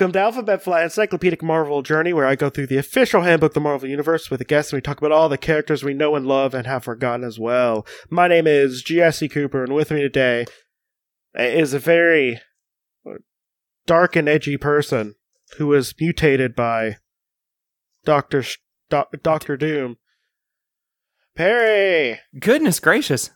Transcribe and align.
Welcome 0.00 0.12
to 0.14 0.20
Alphabet 0.20 0.62
Fly 0.62 0.82
Encyclopedic 0.82 1.42
Marvel 1.42 1.82
Journey, 1.82 2.14
where 2.14 2.24
I 2.24 2.34
go 2.34 2.48
through 2.48 2.68
the 2.68 2.78
official 2.78 3.20
handbook 3.20 3.50
of 3.50 3.54
the 3.54 3.60
Marvel 3.60 3.86
Universe 3.86 4.30
with 4.30 4.40
a 4.40 4.44
guest 4.44 4.72
and 4.72 4.78
we 4.78 4.80
talk 4.80 4.96
about 4.96 5.12
all 5.12 5.28
the 5.28 5.36
characters 5.36 5.84
we 5.84 5.92
know 5.92 6.16
and 6.16 6.26
love 6.26 6.54
and 6.54 6.66
have 6.66 6.84
forgotten 6.84 7.22
as 7.22 7.38
well. 7.38 7.86
My 8.08 8.26
name 8.26 8.46
is 8.46 8.82
Jesse 8.82 9.28
Cooper, 9.28 9.62
and 9.62 9.74
with 9.74 9.90
me 9.90 10.00
today 10.00 10.46
is 11.34 11.74
a 11.74 11.78
very 11.78 12.40
dark 13.86 14.16
and 14.16 14.26
edgy 14.26 14.56
person 14.56 15.16
who 15.58 15.66
was 15.66 15.92
mutated 16.00 16.56
by 16.56 16.96
Doctor 18.06 18.42
Sh- 18.42 18.56
Do- 18.88 19.04
Doctor 19.22 19.58
Doom. 19.58 19.98
Perry. 21.36 22.20
Goodness 22.38 22.80
gracious. 22.80 23.28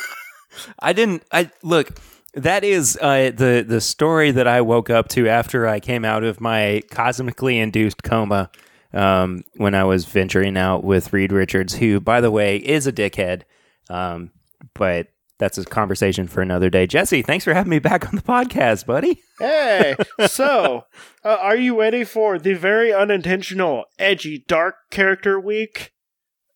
I 0.78 0.94
didn't 0.94 1.24
I 1.30 1.50
look, 1.62 1.90
that 2.36 2.64
is 2.64 2.98
uh, 3.00 3.30
the 3.34 3.64
the 3.66 3.80
story 3.80 4.30
that 4.30 4.46
I 4.46 4.60
woke 4.60 4.90
up 4.90 5.08
to 5.10 5.28
after 5.28 5.66
I 5.66 5.80
came 5.80 6.04
out 6.04 6.24
of 6.24 6.40
my 6.40 6.82
cosmically 6.90 7.58
induced 7.58 8.02
coma 8.02 8.50
um, 8.92 9.44
when 9.56 9.74
I 9.74 9.84
was 9.84 10.04
venturing 10.04 10.56
out 10.56 10.84
with 10.84 11.12
Reed 11.12 11.32
Richards, 11.32 11.74
who 11.74 12.00
by 12.00 12.20
the 12.20 12.30
way 12.30 12.56
is 12.56 12.86
a 12.86 12.92
dickhead. 12.92 13.42
Um, 13.88 14.30
but 14.74 15.08
that's 15.38 15.58
a 15.58 15.64
conversation 15.64 16.28
for 16.28 16.42
another 16.42 16.70
day. 16.70 16.86
Jesse, 16.86 17.22
thanks 17.22 17.44
for 17.44 17.54
having 17.54 17.70
me 17.70 17.80
back 17.80 18.06
on 18.06 18.16
the 18.16 18.22
podcast, 18.22 18.86
buddy. 18.86 19.20
Hey, 19.38 19.96
so 20.26 20.84
uh, 21.24 21.36
are 21.40 21.56
you 21.56 21.78
ready 21.78 22.04
for 22.04 22.38
the 22.38 22.54
very 22.54 22.92
unintentional, 22.92 23.84
edgy, 23.98 24.44
dark 24.46 24.76
character 24.90 25.38
week? 25.40 25.92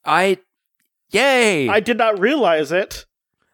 I 0.05 0.39
yay. 1.11 1.69
I 1.69 1.81
did 1.81 1.99
not 1.99 2.19
realize 2.19 2.73
it. 2.73 3.05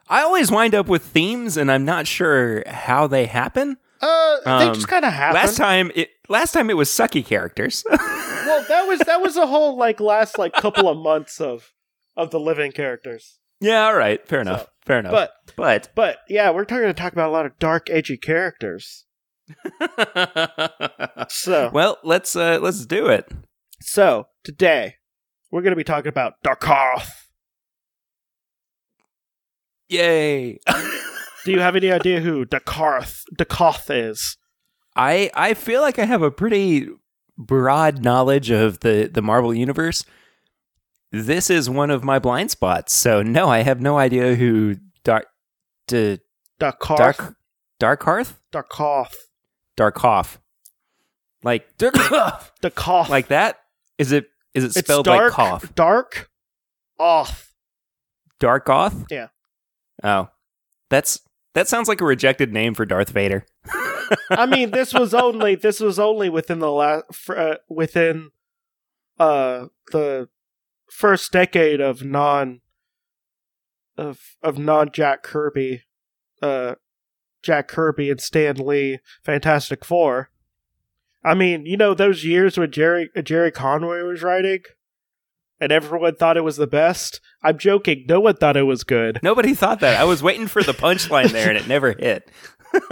I 0.08 0.22
always 0.22 0.50
wind 0.50 0.74
up 0.74 0.86
with 0.86 1.02
themes, 1.02 1.56
and 1.56 1.70
I'm 1.70 1.84
not 1.84 2.06
sure 2.06 2.62
how 2.66 3.06
they 3.06 3.26
happen. 3.26 3.78
Uh, 4.00 4.36
they 4.58 4.66
Um, 4.68 4.74
just 4.74 4.88
kind 4.88 5.04
of 5.04 5.12
happen. 5.12 5.34
Last 5.40 5.56
time, 5.56 5.90
it 5.94 6.10
last 6.28 6.52
time 6.52 6.68
it 6.68 6.76
was 6.76 6.88
sucky 6.90 7.24
characters. 7.24 7.84
well, 7.90 8.64
that 8.68 8.86
was 8.86 8.98
that 9.00 9.20
was 9.22 9.36
a 9.36 9.46
whole 9.46 9.76
like 9.78 10.00
last 10.00 10.38
like 10.38 10.52
couple 10.52 10.88
of 10.88 10.98
months 10.98 11.40
of 11.40 11.72
of 12.16 12.30
the 12.30 12.38
living 12.40 12.70
characters. 12.72 13.38
yeah, 13.60 13.86
all 13.86 13.96
right, 13.96 14.26
fair 14.28 14.40
enough, 14.42 14.60
So, 14.62 14.68
fair 14.84 14.98
enough. 14.98 15.12
But 15.12 15.30
but 15.56 15.88
but 15.94 16.18
yeah, 16.28 16.50
we're 16.50 16.64
going 16.66 16.82
to 16.82 16.92
talk 16.92 17.12
about 17.14 17.30
a 17.30 17.32
lot 17.32 17.46
of 17.46 17.58
dark, 17.58 17.88
edgy 17.90 18.16
characters. 18.18 19.06
So 21.28 21.70
well, 21.72 21.98
let's 22.02 22.34
uh 22.36 22.58
let's 22.60 22.84
do 22.86 23.06
it. 23.08 23.30
so 23.80 24.26
today 24.42 24.96
we're 25.50 25.62
going 25.62 25.72
to 25.72 25.76
be 25.76 25.84
talking 25.84 26.08
about 26.08 26.42
Darkoth. 26.42 27.23
Yay! 29.88 30.58
Do 31.44 31.50
you 31.52 31.60
have 31.60 31.76
any 31.76 31.92
idea 31.92 32.20
who 32.20 32.44
Darkoth 32.46 33.22
Darkoth 33.36 33.90
is? 33.90 34.36
I 34.96 35.30
I 35.34 35.54
feel 35.54 35.82
like 35.82 35.98
I 35.98 36.04
have 36.04 36.22
a 36.22 36.30
pretty 36.30 36.88
broad 37.36 38.02
knowledge 38.02 38.50
of 38.50 38.80
the 38.80 39.10
the 39.12 39.22
Marvel 39.22 39.52
universe. 39.54 40.04
This 41.12 41.50
is 41.50 41.68
one 41.70 41.90
of 41.90 42.02
my 42.02 42.18
blind 42.18 42.50
spots. 42.50 42.92
So 42.94 43.22
no, 43.22 43.48
I 43.48 43.58
have 43.60 43.80
no 43.80 43.98
idea 43.98 44.34
who 44.34 44.76
Dark 45.04 45.26
D- 45.86 46.18
Darkoth. 46.58 46.96
Dark 46.96 47.36
Darkhearth 47.80 48.34
Darkoth. 48.52 49.14
Darkhoff. 49.76 50.38
Like 51.42 51.76
Darkhoff. 51.76 52.50
Darkoth. 52.62 53.08
like 53.10 53.28
that? 53.28 53.58
Is 53.98 54.12
it 54.12 54.28
is 54.54 54.64
it 54.64 54.68
it's 54.68 54.78
spelled 54.78 55.04
dark, 55.04 55.22
like 55.24 55.32
cough? 55.32 55.74
Dark. 55.74 56.30
Off. 56.98 57.52
Darkoth? 58.40 59.06
Yeah. 59.10 59.28
Oh. 60.04 60.28
That's 60.90 61.20
that 61.54 61.66
sounds 61.66 61.88
like 61.88 62.00
a 62.00 62.04
rejected 62.04 62.52
name 62.52 62.74
for 62.74 62.84
Darth 62.84 63.10
Vader. 63.10 63.46
I 64.30 64.46
mean, 64.46 64.70
this 64.70 64.92
was 64.92 65.14
only 65.14 65.54
this 65.54 65.80
was 65.80 65.98
only 65.98 66.28
within 66.28 66.58
the 66.58 66.70
last 66.70 67.30
uh, 67.30 67.56
within 67.68 68.30
uh 69.18 69.66
the 69.92 70.28
first 70.90 71.32
decade 71.32 71.80
of 71.80 72.04
non 72.04 72.60
of 73.96 74.36
of 74.42 74.58
non 74.58 74.90
Jack 74.92 75.22
Kirby, 75.22 75.82
uh, 76.42 76.74
Jack 77.42 77.68
Kirby 77.68 78.10
and 78.10 78.20
Stan 78.20 78.56
Lee 78.56 78.98
Fantastic 79.22 79.84
Four. 79.84 80.30
I 81.24 81.34
mean, 81.34 81.64
you 81.64 81.76
know 81.76 81.94
those 81.94 82.24
years 82.24 82.58
when 82.58 82.70
Gerry 82.70 83.10
Gerry 83.22 83.50
Conway 83.50 84.02
was 84.02 84.22
writing, 84.22 84.62
and 85.64 85.72
everyone 85.72 86.14
thought 86.14 86.36
it 86.36 86.44
was 86.44 86.56
the 86.56 86.66
best. 86.66 87.20
I'm 87.42 87.58
joking. 87.58 88.04
No 88.06 88.20
one 88.20 88.36
thought 88.36 88.56
it 88.56 88.62
was 88.62 88.84
good. 88.84 89.18
Nobody 89.22 89.54
thought 89.54 89.80
that. 89.80 89.98
I 89.98 90.04
was 90.04 90.22
waiting 90.22 90.46
for 90.46 90.62
the 90.62 90.72
punchline 90.72 91.32
there 91.32 91.48
and 91.48 91.58
it 91.58 91.66
never 91.66 91.92
hit. 91.92 92.30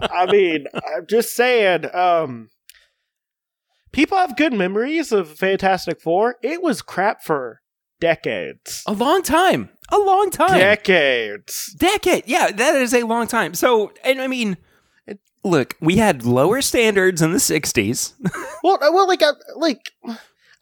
I 0.00 0.26
mean, 0.30 0.66
I'm 0.74 1.06
just 1.06 1.34
saying, 1.34 1.94
um 1.94 2.48
people 3.92 4.18
have 4.18 4.36
good 4.36 4.52
memories 4.52 5.12
of 5.12 5.30
Fantastic 5.30 6.00
Four. 6.00 6.36
It 6.42 6.62
was 6.62 6.82
crap 6.82 7.22
for 7.22 7.60
decades. 8.00 8.82
a 8.86 8.92
long 8.92 9.22
time. 9.22 9.68
A 9.92 9.98
long 9.98 10.30
time. 10.30 10.58
Decades. 10.58 11.74
Decade. 11.78 12.24
Yeah, 12.26 12.50
that 12.50 12.74
is 12.76 12.94
a 12.94 13.02
long 13.04 13.26
time. 13.26 13.54
So, 13.54 13.92
and 14.02 14.20
I 14.20 14.26
mean, 14.26 14.56
look, 15.44 15.76
we 15.80 15.96
had 15.96 16.24
lower 16.24 16.62
standards 16.62 17.22
in 17.22 17.32
the 17.32 17.38
60s. 17.38 18.14
Well, 18.62 18.74
uh, 18.82 18.90
well, 18.92 19.06
like, 19.06 19.22
uh, 19.22 19.34
like, 19.56 19.90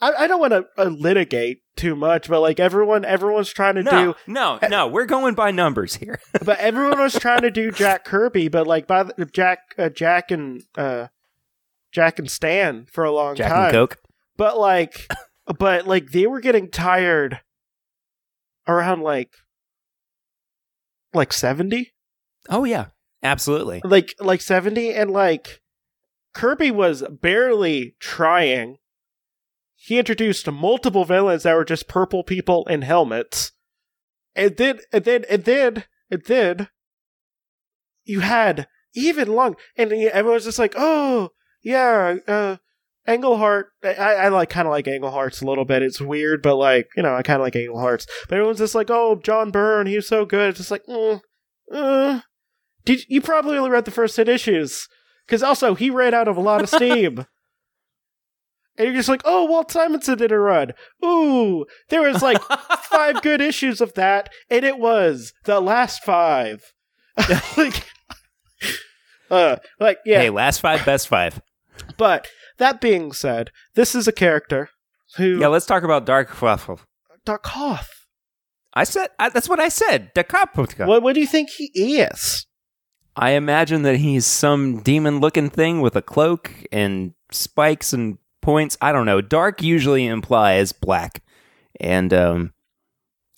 I, 0.03 0.25
I 0.25 0.27
don't 0.27 0.41
want 0.41 0.53
to 0.53 0.65
uh, 0.77 0.85
litigate 0.87 1.63
too 1.77 1.95
much, 1.97 2.29
but 2.29 2.41
like 2.41 2.59
everyone, 2.61 3.05
everyone's 3.05 3.51
trying 3.51 3.77
to 3.77 3.83
No, 3.85 3.91
do, 3.91 4.15
no, 4.27 4.59
no. 4.69 4.89
We're 4.89 5.07
going 5.07 5.35
by 5.35 5.51
numbers 5.53 5.95
here. 5.97 6.21
but 6.45 6.59
everyone 6.59 6.99
was 6.99 7.15
trying 7.15 7.43
to 7.43 7.51
do 7.51 7.71
Jack 7.71 8.05
Kirby, 8.05 8.49
but 8.49 8.67
like 8.67 8.87
by 8.87 9.05
the, 9.05 9.25
Jack, 9.27 9.61
uh, 9.79 9.89
Jack 9.89 10.31
and 10.31 10.63
uh, 10.77 11.07
Jack 11.93 12.19
and 12.19 12.31
Stan 12.31 12.87
for 12.93 13.05
a 13.05 13.13
long 13.13 13.37
Jack 13.37 13.51
time. 13.53 13.65
and 13.67 13.73
Coke. 13.73 13.99
but 14.37 14.59
like 14.59 15.07
but 15.59 15.87
like 15.87 16.11
they 16.11 16.27
were 16.27 16.41
getting 16.41 16.69
tired 16.71 17.41
around 18.67 19.03
like 19.03 19.31
like 21.15 21.33
70 21.33 21.93
Oh, 22.51 22.65
yeah. 22.65 22.87
Absolutely. 23.23 23.81
like 23.85 24.15
like 24.19 24.41
70 24.41 24.93
and 24.95 25.11
like 25.13 25.61
kirby 26.35 26.71
was 26.73 27.05
barely 27.09 27.95
trying 28.01 28.79
he 29.85 29.99
introduced 29.99 30.49
multiple 30.49 31.05
villains 31.05 31.43
that 31.43 31.57
were 31.57 31.65
just 31.65 31.89
purple 31.89 32.23
people 32.23 32.65
in 32.67 32.83
helmets 32.83 33.51
and 34.37 34.57
then 34.57 34.79
and 34.93 35.05
then 35.05 35.25
and 35.29 35.45
then 35.45 35.85
and 36.09 36.23
then 36.27 36.69
you 38.05 38.21
had 38.21 38.69
even 38.95 39.29
long 39.29 39.57
and 39.77 39.93
everyone's 39.93 40.45
just 40.45 40.59
like 40.59 40.75
oh 40.77 41.31
yeah 41.63 42.17
uh 42.29 42.57
Englehart, 43.05 43.71
I, 43.83 43.95
I 43.95 44.29
like 44.29 44.49
kind 44.49 44.69
of 44.69 44.71
like 44.71 44.87
Englehart's 44.87 45.43
a 45.43 45.45
little 45.45 45.65
bit. 45.65 45.83
It's 45.83 46.01
weird, 46.01 46.41
but 46.41 46.55
like 46.55 46.89
you 46.97 47.03
know, 47.03 47.17
I 47.17 47.23
kind 47.23 47.41
of 47.41 47.43
like 47.43 47.57
Englehart's. 47.57 48.07
But 48.29 48.37
everyone's 48.37 48.59
just 48.59 48.77
like, 48.77 48.91
"Oh, 48.91 49.17
John 49.17 49.51
Byrne, 49.51 49.89
he 49.89 49.97
was 49.97 50.07
so 50.07 50.25
good." 50.25 50.51
It's 50.51 50.59
just 50.59 50.71
like, 50.71 50.87
mm, 50.87 51.21
uh. 51.73 52.21
did 52.85 53.01
you 53.09 53.21
probably 53.21 53.59
only 53.59 53.71
read 53.71 53.87
the 53.87 53.91
first 53.91 54.15
ten 54.15 54.29
issues? 54.29 54.87
Because 55.27 55.43
also 55.43 55.75
he 55.75 55.91
ran 55.91 56.15
out 56.15 56.29
of 56.29 56.37
a 56.37 56.41
lot 56.41 56.63
of 56.63 56.69
steam. 56.69 57.27
and 58.83 58.89
you're 58.93 58.99
just 58.99 59.09
like, 59.09 59.23
"Oh, 59.25 59.45
Walt 59.45 59.71
Simonson 59.71 60.19
did 60.19 60.33
a 60.33 60.39
run." 60.39 60.73
Ooh, 61.05 61.65
there 61.89 62.03
was 62.03 62.21
like 62.23 62.43
five 62.83 63.23
good 63.23 63.41
issues 63.41 63.81
of 63.81 63.95
that, 63.95 64.29
and 64.51 64.65
it 64.65 64.79
was 64.79 65.33
the 65.45 65.61
last 65.61 66.03
five. 66.03 66.73
like, 67.57 67.85
uh, 69.31 69.57
like 69.79 69.99
yeah, 70.05 70.21
Hey, 70.21 70.31
last 70.31 70.61
five, 70.61 70.85
best 70.85 71.09
five. 71.09 71.41
but 71.97 72.27
that 72.59 72.81
being 72.81 73.13
said, 73.13 73.51
this 73.75 73.95
is 73.95 74.09
a 74.09 74.13
character 74.13 74.71
who 75.17 75.39
Yeah, 75.39 75.49
let's 75.49 75.67
talk 75.67 75.83
about 75.83 76.07
Dark 76.07 76.41
Waffle. 76.41 76.81
Darkoth. 77.27 77.87
I 78.75 78.85
said 78.85 79.11
I, 79.19 79.29
that's 79.29 79.49
what 79.49 79.61
I 79.61 79.69
said. 79.69 80.13
Dakaputka. 80.15 80.87
What 80.87 81.03
what 81.03 81.15
do 81.15 81.21
you 81.21 81.27
think 81.27 81.51
he 81.51 82.01
is? 82.01 82.47
I 83.15 83.33
imagine 83.33 83.83
that 83.83 83.97
he's 83.97 84.27
some 84.27 84.81
demon-looking 84.81 85.51
thing 85.51 85.83
with 85.83 85.97
a 85.97 86.01
cloak 86.03 86.51
and 86.73 87.13
spikes 87.31 87.93
and 87.93 88.17
points. 88.43 88.77
I 88.81 88.93
don't 88.93 89.07
know. 89.07 89.21
Dark 89.21 89.63
usually 89.63 90.07
implies 90.07 90.73
black, 90.73 91.23
and 91.81 92.13
um, 92.13 92.53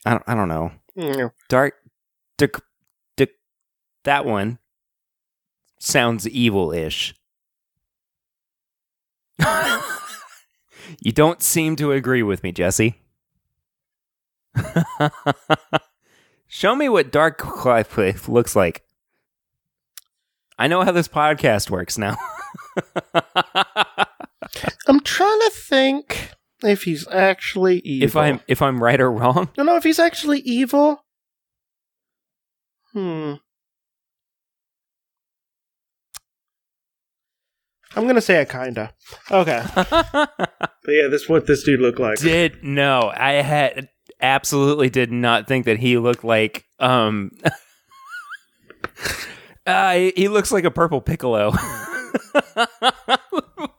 I 0.04 0.10
don't, 0.10 0.24
I 0.26 0.34
don't 0.34 0.48
know. 0.48 0.72
Mm, 0.98 1.30
Dark, 1.48 1.74
dak, 2.38 2.56
dak, 3.16 3.28
that 4.04 4.24
one 4.24 4.58
sounds 5.78 6.28
evil-ish. 6.28 7.14
you 11.00 11.12
don't 11.12 11.42
seem 11.42 11.76
to 11.76 11.92
agree 11.92 12.22
with 12.22 12.42
me, 12.42 12.52
Jesse. 12.52 12.96
Show 16.48 16.74
me 16.76 16.88
what 16.88 17.10
Dark 17.10 17.38
Cliff 17.38 18.28
looks 18.28 18.54
like. 18.54 18.82
I 20.56 20.68
know 20.68 20.82
how 20.82 20.92
this 20.92 21.08
podcast 21.08 21.68
works 21.68 21.98
now. 21.98 22.16
I'm 24.86 25.00
trying 25.00 25.40
to 25.40 25.50
think 25.50 26.30
if 26.62 26.84
he's 26.84 27.06
actually 27.08 27.78
evil. 27.80 28.06
if 28.06 28.16
I'm 28.16 28.40
if 28.48 28.62
I'm 28.62 28.82
right 28.82 29.00
or 29.00 29.10
wrong. 29.10 29.48
I 29.52 29.54
don't 29.54 29.66
know 29.66 29.76
if 29.76 29.84
he's 29.84 29.98
actually 29.98 30.40
evil. 30.40 31.04
Hmm. 32.92 33.34
I'm 37.96 38.06
gonna 38.06 38.20
say 38.20 38.40
a 38.40 38.46
kinda. 38.46 38.92
Okay. 39.30 39.64
but 39.74 40.30
yeah, 40.88 41.08
this 41.08 41.28
what 41.28 41.46
this 41.46 41.62
dude 41.62 41.80
looked 41.80 42.00
like. 42.00 42.18
did 42.18 42.62
no, 42.62 43.12
I 43.14 43.34
had 43.34 43.88
absolutely 44.20 44.90
did 44.90 45.12
not 45.12 45.46
think 45.46 45.66
that 45.66 45.78
he 45.78 45.98
looked 45.98 46.24
like 46.24 46.64
um. 46.78 47.30
uh, 49.66 49.94
he, 49.94 50.12
he 50.16 50.28
looks 50.28 50.50
like 50.50 50.64
a 50.64 50.70
purple 50.70 51.00
piccolo. 51.00 51.52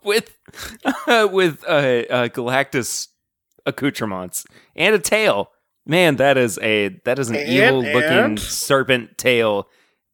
with 0.03 0.34
with 1.31 1.63
uh, 1.67 2.03
uh, 2.09 2.27
Galactus 2.29 3.07
accoutrements 3.65 4.45
and 4.75 4.95
a 4.95 4.99
tail. 4.99 5.51
Man, 5.85 6.15
that 6.15 6.37
is 6.37 6.57
a 6.63 6.99
that 7.05 7.19
is 7.19 7.29
an 7.29 7.35
And- 7.35 7.47
evil 7.49 7.81
looking 7.83 8.09
and? 8.17 8.39
serpent 8.39 9.17
tail 9.17 9.67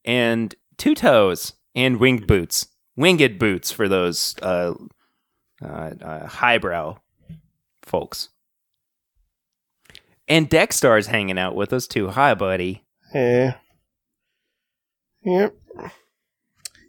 and 0.03 0.53
two 0.77 0.95
toes 0.95 1.53
and 1.75 1.97
winged 1.99 2.27
boots. 2.27 2.67
Winged 2.97 3.39
boots 3.39 3.71
for 3.71 3.87
those 3.87 4.35
uh, 4.41 4.73
uh, 5.63 5.65
uh, 6.01 6.27
highbrow 6.27 6.97
folks. 7.83 8.29
And 10.27 10.49
Dextar's 10.49 11.07
hanging 11.07 11.37
out 11.39 11.55
with 11.55 11.71
us 11.73 11.87
too. 11.87 12.09
Hi, 12.09 12.33
buddy. 12.33 12.83
Yeah. 13.13 13.55
Yep. 15.23 15.55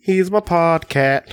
He's 0.00 0.30
my 0.30 0.40
podcat. 0.40 1.32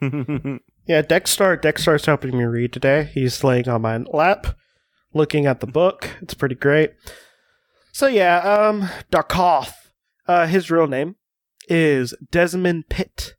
Yeah, 0.86 1.02
Dexstar. 1.02 1.60
Dexstar's 1.60 2.06
helping 2.06 2.38
me 2.38 2.44
read 2.44 2.72
today. 2.72 3.10
He's 3.12 3.42
laying 3.42 3.68
on 3.68 3.82
my 3.82 3.98
lap, 3.98 4.56
looking 5.12 5.46
at 5.46 5.60
the 5.60 5.66
book. 5.66 6.10
It's 6.22 6.34
pretty 6.34 6.54
great. 6.54 6.92
So 7.92 8.06
yeah, 8.06 8.38
um, 8.38 8.88
Darkoth. 9.10 9.72
Uh, 10.28 10.46
his 10.46 10.70
real 10.70 10.86
name 10.86 11.16
is 11.68 12.14
Desmond 12.30 12.88
Pitt. 12.88 13.34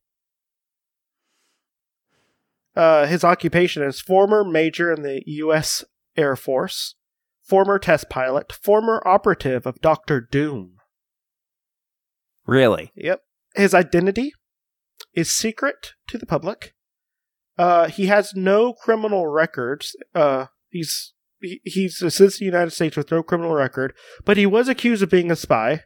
Uh, 2.75 3.07
his 3.07 3.23
occupation 3.23 3.81
is 3.81 3.99
former 3.99 4.43
major 4.43 4.91
in 4.91 5.01
the 5.01 5.23
U.S. 5.25 5.83
Air 6.15 6.35
Force, 6.35 6.95
former 7.43 7.79
test 7.79 8.09
pilot, 8.09 8.51
former 8.51 9.01
operative 9.05 9.65
of 9.65 9.81
Doctor 9.81 10.21
Doom. 10.21 10.75
really? 12.45 12.91
Yep. 12.95 13.21
His 13.55 13.73
identity 13.73 14.33
is 15.13 15.31
secret 15.31 15.93
to 16.07 16.17
the 16.17 16.25
public. 16.27 16.75
Uh, 17.57 17.87
he 17.89 18.05
has 18.07 18.33
no 18.35 18.73
criminal 18.73 19.27
records. 19.27 19.95
Uh, 20.13 20.47
he's 20.69 21.13
he, 21.41 21.61
he's 21.63 22.01
a 22.01 22.11
citizen 22.11 22.47
of 22.47 22.51
the 22.51 22.57
United 22.57 22.71
States 22.71 22.97
with 22.97 23.11
no 23.11 23.23
criminal 23.23 23.53
record, 23.53 23.93
but 24.25 24.37
he 24.37 24.45
was 24.45 24.67
accused 24.67 25.03
of 25.03 25.09
being 25.09 25.31
a 25.31 25.35
spy. 25.35 25.83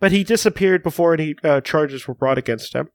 But 0.00 0.12
he 0.12 0.22
disappeared 0.22 0.82
before 0.82 1.14
any 1.14 1.34
uh, 1.42 1.60
charges 1.60 2.06
were 2.06 2.14
brought 2.14 2.38
against 2.38 2.72
him. 2.72 2.90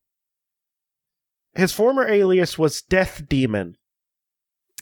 His 1.53 1.73
former 1.73 2.07
alias 2.07 2.57
was 2.57 2.81
Death 2.81 3.27
Demon. 3.27 3.75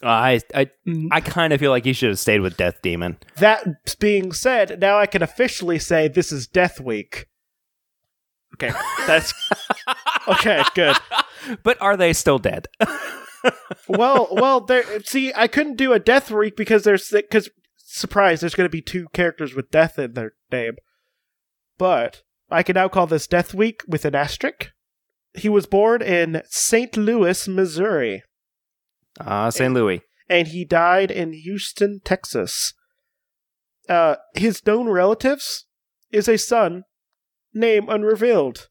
I 0.03 0.41
I 0.55 0.69
I 1.11 1.21
kind 1.21 1.53
of 1.53 1.59
feel 1.59 1.71
like 1.71 1.85
he 1.85 1.93
should 1.93 2.09
have 2.09 2.19
stayed 2.19 2.41
with 2.41 2.57
Death 2.57 2.81
Demon. 2.81 3.17
That 3.37 3.99
being 3.99 4.31
said, 4.31 4.79
now 4.79 4.97
I 4.97 5.05
can 5.05 5.21
officially 5.21 5.79
say 5.79 6.07
this 6.07 6.31
is 6.31 6.47
Death 6.47 6.79
Week. 6.79 7.27
Okay, 8.55 8.71
that's 9.05 9.33
okay. 10.27 10.63
Good. 10.75 10.97
But 11.63 11.81
are 11.81 11.97
they 11.97 12.13
still 12.13 12.37
dead? 12.39 12.67
well, 13.87 14.27
well, 14.31 14.61
there. 14.61 15.01
See, 15.03 15.31
I 15.35 15.47
couldn't 15.47 15.77
do 15.77 15.93
a 15.93 15.99
death 15.99 16.29
week 16.31 16.55
because 16.55 16.83
there's 16.83 17.09
because 17.09 17.49
surprise, 17.77 18.41
there's 18.41 18.55
going 18.55 18.65
to 18.65 18.69
be 18.69 18.81
two 18.81 19.07
characters 19.13 19.53
with 19.53 19.71
death 19.71 19.97
in 19.99 20.13
their 20.13 20.33
name. 20.51 20.75
But 21.77 22.21
I 22.49 22.63
can 22.63 22.75
now 22.75 22.87
call 22.89 23.07
this 23.07 23.27
Death 23.27 23.53
Week 23.53 23.81
with 23.87 24.05
an 24.05 24.13
asterisk. 24.15 24.69
He 25.33 25.49
was 25.49 25.65
born 25.65 26.01
in 26.01 26.41
St. 26.49 26.95
Louis, 26.97 27.47
Missouri, 27.47 28.23
Ah, 29.19 29.49
St. 29.49 29.73
Louis. 29.73 30.01
and 30.29 30.49
he 30.49 30.63
died 30.65 31.09
in 31.09 31.33
Houston, 31.33 32.01
Texas. 32.03 32.73
Uh, 33.89 34.17
his 34.35 34.65
known 34.65 34.89
relatives 34.89 35.65
is 36.11 36.27
a 36.27 36.37
son, 36.37 36.83
name 37.53 37.89
unrevealed. 37.89 38.67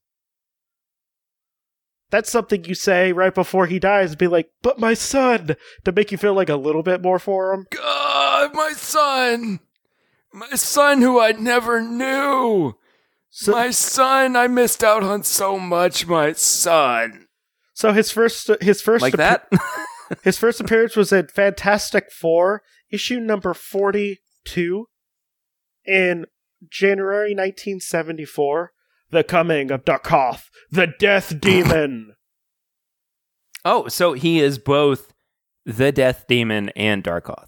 That's 2.10 2.30
something 2.30 2.64
you 2.64 2.74
say 2.74 3.12
right 3.12 3.34
before 3.34 3.66
he 3.66 3.78
dies, 3.78 4.16
be 4.16 4.26
like, 4.26 4.50
"But 4.62 4.78
my 4.80 4.94
son," 4.94 5.56
to 5.84 5.92
make 5.92 6.10
you 6.10 6.18
feel 6.18 6.34
like 6.34 6.48
a 6.48 6.56
little 6.56 6.82
bit 6.82 7.00
more 7.00 7.18
for 7.20 7.52
him. 7.54 7.66
God, 7.70 8.52
my 8.54 8.72
son, 8.72 9.60
my 10.32 10.50
son 10.50 11.02
who 11.02 11.20
I 11.20 11.32
never 11.32 11.80
knew, 11.80 12.74
So, 13.30 13.52
my 13.52 13.70
son. 13.70 14.34
I 14.34 14.48
missed 14.48 14.82
out 14.82 15.04
on 15.04 15.22
so 15.22 15.58
much. 15.58 16.06
My 16.06 16.32
son, 16.32 17.28
so 17.74 17.92
his 17.92 18.10
first, 18.10 18.50
his 18.60 18.82
first, 18.82 19.02
like 19.02 19.16
that. 19.16 19.48
his 20.24 20.36
first 20.36 20.60
appearance 20.60 20.96
was 20.96 21.12
in 21.12 21.28
Fantastic 21.28 22.10
Four, 22.10 22.62
issue 22.90 23.20
number 23.20 23.54
forty-two, 23.54 24.86
in 25.86 26.26
January 26.68 27.34
nineteen 27.34 27.78
seventy-four. 27.78 28.72
The 29.10 29.24
coming 29.24 29.70
of 29.70 29.84
Darkoth, 29.84 30.44
the 30.70 30.88
Death 30.98 31.40
Demon. 31.40 32.14
oh, 33.64 33.88
so 33.88 34.12
he 34.12 34.40
is 34.40 34.58
both 34.58 35.12
the 35.66 35.92
Death 35.92 36.24
Demon 36.28 36.70
and 36.70 37.04
Darkoth. 37.04 37.46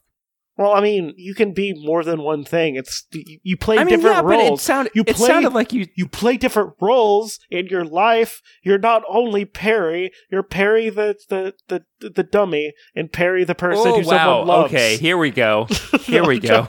well, 0.58 0.72
I 0.72 0.80
mean, 0.80 1.14
you 1.16 1.34
can 1.34 1.54
be 1.54 1.72
more 1.74 2.04
than 2.04 2.20
one 2.22 2.44
thing. 2.44 2.76
It's 2.76 3.06
you- 3.12 3.56
play 3.56 3.78
I 3.78 3.84
mean, 3.84 3.94
different 3.96 4.16
yeah, 4.16 4.22
but 4.22 4.34
it 4.40 4.48
roles. 4.48 4.62
sounded 4.62 4.92
You 4.94 5.04
it 5.06 5.16
sounded 5.16 5.52
like 5.54 5.72
you. 5.72 5.86
you 5.96 6.06
play 6.08 6.36
different 6.36 6.74
roles 6.80 7.38
in 7.50 7.66
your 7.68 7.84
life. 7.84 8.42
You're 8.62 8.78
not 8.78 9.02
only 9.08 9.44
Perry, 9.44 10.10
you're 10.30 10.42
Perry 10.42 10.90
the 10.90 11.16
the 11.30 11.54
the, 11.68 12.10
the 12.10 12.22
dummy 12.22 12.72
and 12.94 13.10
Perry 13.12 13.44
the 13.44 13.54
person 13.54 13.86
Oh 13.88 14.00
who 14.00 14.06
wow! 14.06 14.16
someone 14.18 14.46
loves. 14.48 14.72
Okay, 14.74 14.96
here 14.98 15.16
we 15.16 15.30
go. 15.30 15.66
Here 16.02 16.24
we 16.26 16.38
go. 16.40 16.68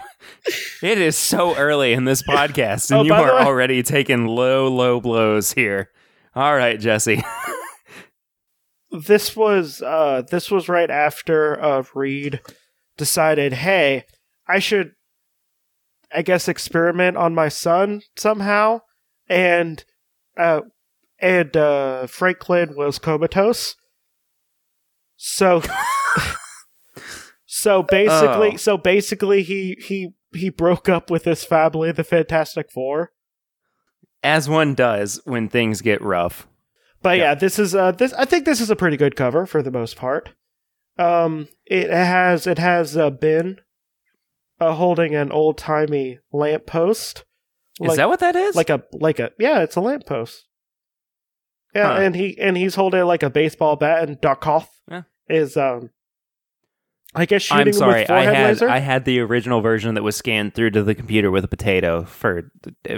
It 0.82 1.00
is 1.00 1.16
so 1.18 1.56
early 1.56 1.94
in 1.94 2.06
this 2.06 2.22
podcast, 2.28 2.92
and 2.92 3.02
Oh, 3.02 3.04
you 3.04 3.14
are 3.14 3.40
already 3.42 3.84
taking 3.84 4.28
low, 4.28 4.68
low 4.68 5.00
blows 5.00 5.54
here. 5.54 5.90
All 6.36 6.56
right, 6.56 6.80
Jesse. 6.80 7.24
This 8.92 9.36
was 9.36 9.82
uh 9.82 10.22
this 10.30 10.52
was 10.52 10.70
right 10.70 10.90
after 10.92 11.60
uh 11.62 11.84
Reed 11.96 12.42
decided, 12.98 13.54
hey, 13.54 14.06
I 14.48 14.60
should 14.60 14.92
I 16.14 16.22
guess 16.22 16.48
experiment 16.48 17.18
on 17.18 17.34
my 17.34 17.50
son 17.50 18.02
somehow 18.16 18.82
and 19.28 19.84
uh 20.38 20.62
and 21.20 21.58
uh 21.58 22.06
Franklin 22.06 22.76
was 22.76 23.00
comatose. 23.00 23.76
So 25.18 25.64
So 27.64 27.82
basically 27.84 28.52
Oh. 28.54 28.58
so 28.58 28.78
basically 28.78 29.42
he 29.44 29.78
he 29.80 30.14
he 30.34 30.50
broke 30.50 30.90
up 30.90 31.10
with 31.10 31.24
his 31.26 31.44
family, 31.46 31.92
the 31.92 32.04
Fantastic 32.04 32.70
Four. 32.72 33.12
As 34.22 34.50
one 34.50 34.74
does 34.74 35.22
when 35.26 35.48
things 35.50 35.82
get 35.82 36.02
rough. 36.02 36.48
But 37.02 37.18
yeah. 37.18 37.24
Yeah. 37.24 37.36
this 37.36 37.60
is 37.60 37.74
uh 37.76 37.92
this 37.92 38.12
I 38.14 38.26
think 38.26 38.46
this 38.46 38.60
is 38.62 38.70
a 38.70 38.76
pretty 38.76 38.98
good 38.98 39.16
cover 39.16 39.46
for 39.46 39.62
the 39.62 39.72
most 39.72 39.96
part. 39.96 40.32
Um 40.98 41.48
it 41.66 41.90
has 41.90 42.48
it 42.48 42.58
has 42.60 42.98
uh, 42.98 43.10
Ben 43.10 43.58
uh, 44.60 44.74
holding 44.74 45.16
an 45.16 45.32
old 45.32 45.58
timey 45.58 46.20
lamppost. 46.32 47.24
Is 47.82 47.96
that 47.98 48.08
what 48.10 48.20
that 48.20 48.36
is? 48.36 48.56
like 48.56 48.70
a 48.70 48.84
like 48.94 49.20
a 49.20 49.32
yeah, 49.40 49.62
it's 49.62 49.76
a 49.76 49.82
lamppost. 49.82 50.48
Yeah, 51.74 51.96
Huh. 51.96 52.02
and 52.02 52.16
he 52.16 52.38
and 52.40 52.56
he's 52.58 52.76
holding 52.76 53.04
like 53.06 53.24
a 53.24 53.30
baseball 53.30 53.76
bat 53.78 54.08
and 54.08 54.18
Darkoth 54.22 54.68
Yeah. 54.90 55.04
is 55.30 55.56
um 55.58 55.90
I 57.16 57.26
guess 57.26 57.42
shooting 57.44 57.68
I'm 57.68 57.74
sorry. 57.74 58.08
I 58.10 58.24
had 58.24 58.48
laser. 58.50 58.70
I 58.70 58.80
had 58.80 59.06
the 59.06 59.20
original 59.20 59.62
version 59.62 59.96
that 59.96 60.04
was 60.04 60.16
scanned 60.16 60.54
through 60.56 60.72
to 60.72 60.84
the 60.84 60.96
computer 60.96 61.30
with 61.32 61.44
a 61.44 61.48
potato 61.48 62.04
for 62.04 62.52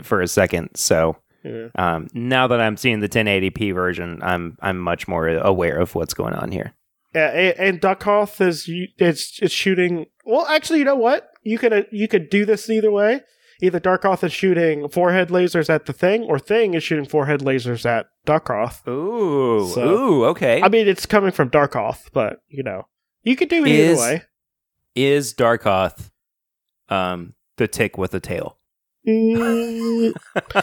for 0.03 0.21
a 0.21 0.27
second. 0.27 0.69
So 0.75 1.17
Yeah. 1.43 1.67
um, 1.75 2.07
now 2.13 2.47
that 2.47 2.59
I'm 2.61 2.77
seeing 2.77 2.99
the 3.01 3.09
1080p 3.09 3.73
version, 3.73 4.19
I'm 4.23 4.57
I'm 4.61 4.77
much 4.79 5.07
more 5.07 5.27
aware 5.27 5.77
of 5.79 5.95
what's 5.95 6.13
going 6.13 6.33
on 6.33 6.51
here. 6.51 6.73
Yeah, 7.13 7.27
and, 7.29 7.59
and 7.59 7.81
Darkoth 7.81 8.41
is 8.45 8.65
it's 8.97 9.39
it's 9.41 9.53
shooting. 9.53 10.05
Well, 10.25 10.45
actually, 10.47 10.79
you 10.79 10.85
know 10.85 10.95
what? 10.95 11.29
You 11.43 11.57
could 11.57 11.73
uh, 11.73 11.83
you 11.91 12.07
could 12.07 12.29
do 12.29 12.45
this 12.45 12.69
either 12.69 12.91
way. 12.91 13.21
Either 13.61 13.79
Darkoth 13.79 14.21
is 14.23 14.33
shooting 14.33 14.89
forehead 14.89 15.29
lasers 15.29 15.69
at 15.69 15.85
the 15.85 15.93
thing, 15.93 16.23
or 16.23 16.37
Thing 16.39 16.73
is 16.73 16.83
shooting 16.83 17.05
forehead 17.05 17.39
lasers 17.39 17.85
at 17.85 18.07
Darkoth. 18.27 18.85
Ooh, 18.85 19.65
So- 19.73 19.87
ooh, 19.87 20.25
okay. 20.25 20.61
I 20.61 20.67
mean, 20.67 20.89
it's 20.89 21.05
coming 21.05 21.31
from 21.31 21.49
Darkoth, 21.49 22.09
but 22.11 22.39
you 22.49 22.63
know, 22.63 22.87
you 23.25 23.35
could 23.35 23.49
do 23.49 23.65
it 23.65 23.71
Is- 23.71 23.99
either 23.99 24.01
way. 24.15 24.23
Is 24.95 25.33
Darkoth 25.33 26.09
um 26.87 27.33
the 27.57 27.67
tick 27.67 27.97
with 27.97 28.13
a 28.13 28.19
tail? 28.21 28.57
Mm, 29.07 30.13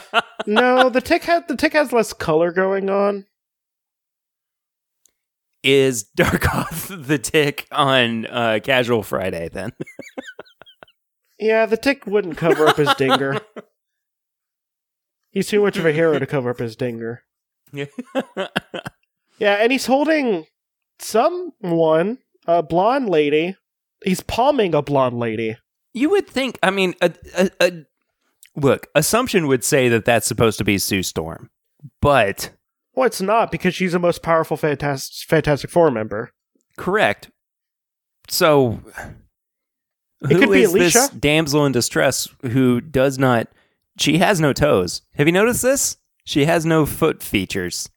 no, 0.47 0.89
the 0.89 0.99
tick 1.01 1.23
has 1.25 1.43
the 1.47 1.55
tick 1.55 1.73
has 1.73 1.93
less 1.93 2.11
color 2.13 2.51
going 2.51 2.89
on. 2.89 3.25
Is 5.63 6.05
Darkoth 6.17 7.05
the 7.07 7.17
tick 7.19 7.67
on 7.71 8.25
uh, 8.25 8.59
Casual 8.63 9.03
Friday 9.03 9.49
then? 9.49 9.71
Yeah, 11.39 11.65
the 11.65 11.75
tick 11.77 12.05
wouldn't 12.07 12.37
cover 12.37 12.67
up 12.67 12.77
his 12.77 12.93
dinger. 12.93 13.37
He's 15.31 15.47
too 15.47 15.61
much 15.61 15.75
of 15.77 15.85
a 15.85 15.91
hero 15.91 16.17
to 16.17 16.25
cover 16.25 16.51
up 16.51 16.59
his 16.59 16.77
dinger. 16.77 17.23
Yeah, 17.73 17.87
and 19.39 19.69
he's 19.71 19.87
holding 19.87 20.45
someone, 20.99 22.19
a 22.45 22.61
blonde 22.63 23.09
lady, 23.09 23.55
he's 24.03 24.21
palming 24.21 24.73
a 24.75 24.81
blonde 24.81 25.17
lady. 25.19 25.57
You 25.93 26.09
would 26.11 26.27
think. 26.27 26.57
I 26.63 26.71
mean, 26.71 26.93
a, 27.01 27.11
a, 27.37 27.49
a, 27.61 27.71
look. 28.55 28.87
Assumption 28.95 29.47
would 29.47 29.63
say 29.63 29.89
that 29.89 30.05
that's 30.05 30.27
supposed 30.27 30.57
to 30.57 30.63
be 30.63 30.77
Sue 30.77 31.03
Storm, 31.03 31.49
but 32.01 32.51
Well, 32.95 33.05
it's 33.05 33.21
not 33.21 33.51
because 33.51 33.75
she's 33.75 33.91
the 33.93 33.99
most 33.99 34.21
powerful 34.23 34.57
Fantastic 34.57 35.27
Fantastic 35.29 35.69
Four 35.69 35.91
member. 35.91 36.31
correct. 36.77 37.29
So, 38.29 38.79
It 40.21 40.37
could 40.39 40.49
be 40.51 40.61
is 40.63 40.71
this 40.73 40.95
Alicia. 40.95 41.15
damsel 41.19 41.65
in 41.65 41.71
distress 41.73 42.27
who 42.41 42.79
does 42.81 43.19
not? 43.19 43.47
She 43.99 44.17
has 44.19 44.39
no 44.39 44.53
toes. 44.53 45.01
Have 45.15 45.27
you 45.27 45.33
noticed 45.33 45.61
this? 45.61 45.97
She 46.23 46.45
has 46.45 46.65
no 46.65 46.85
foot 46.85 47.21
features. 47.21 47.89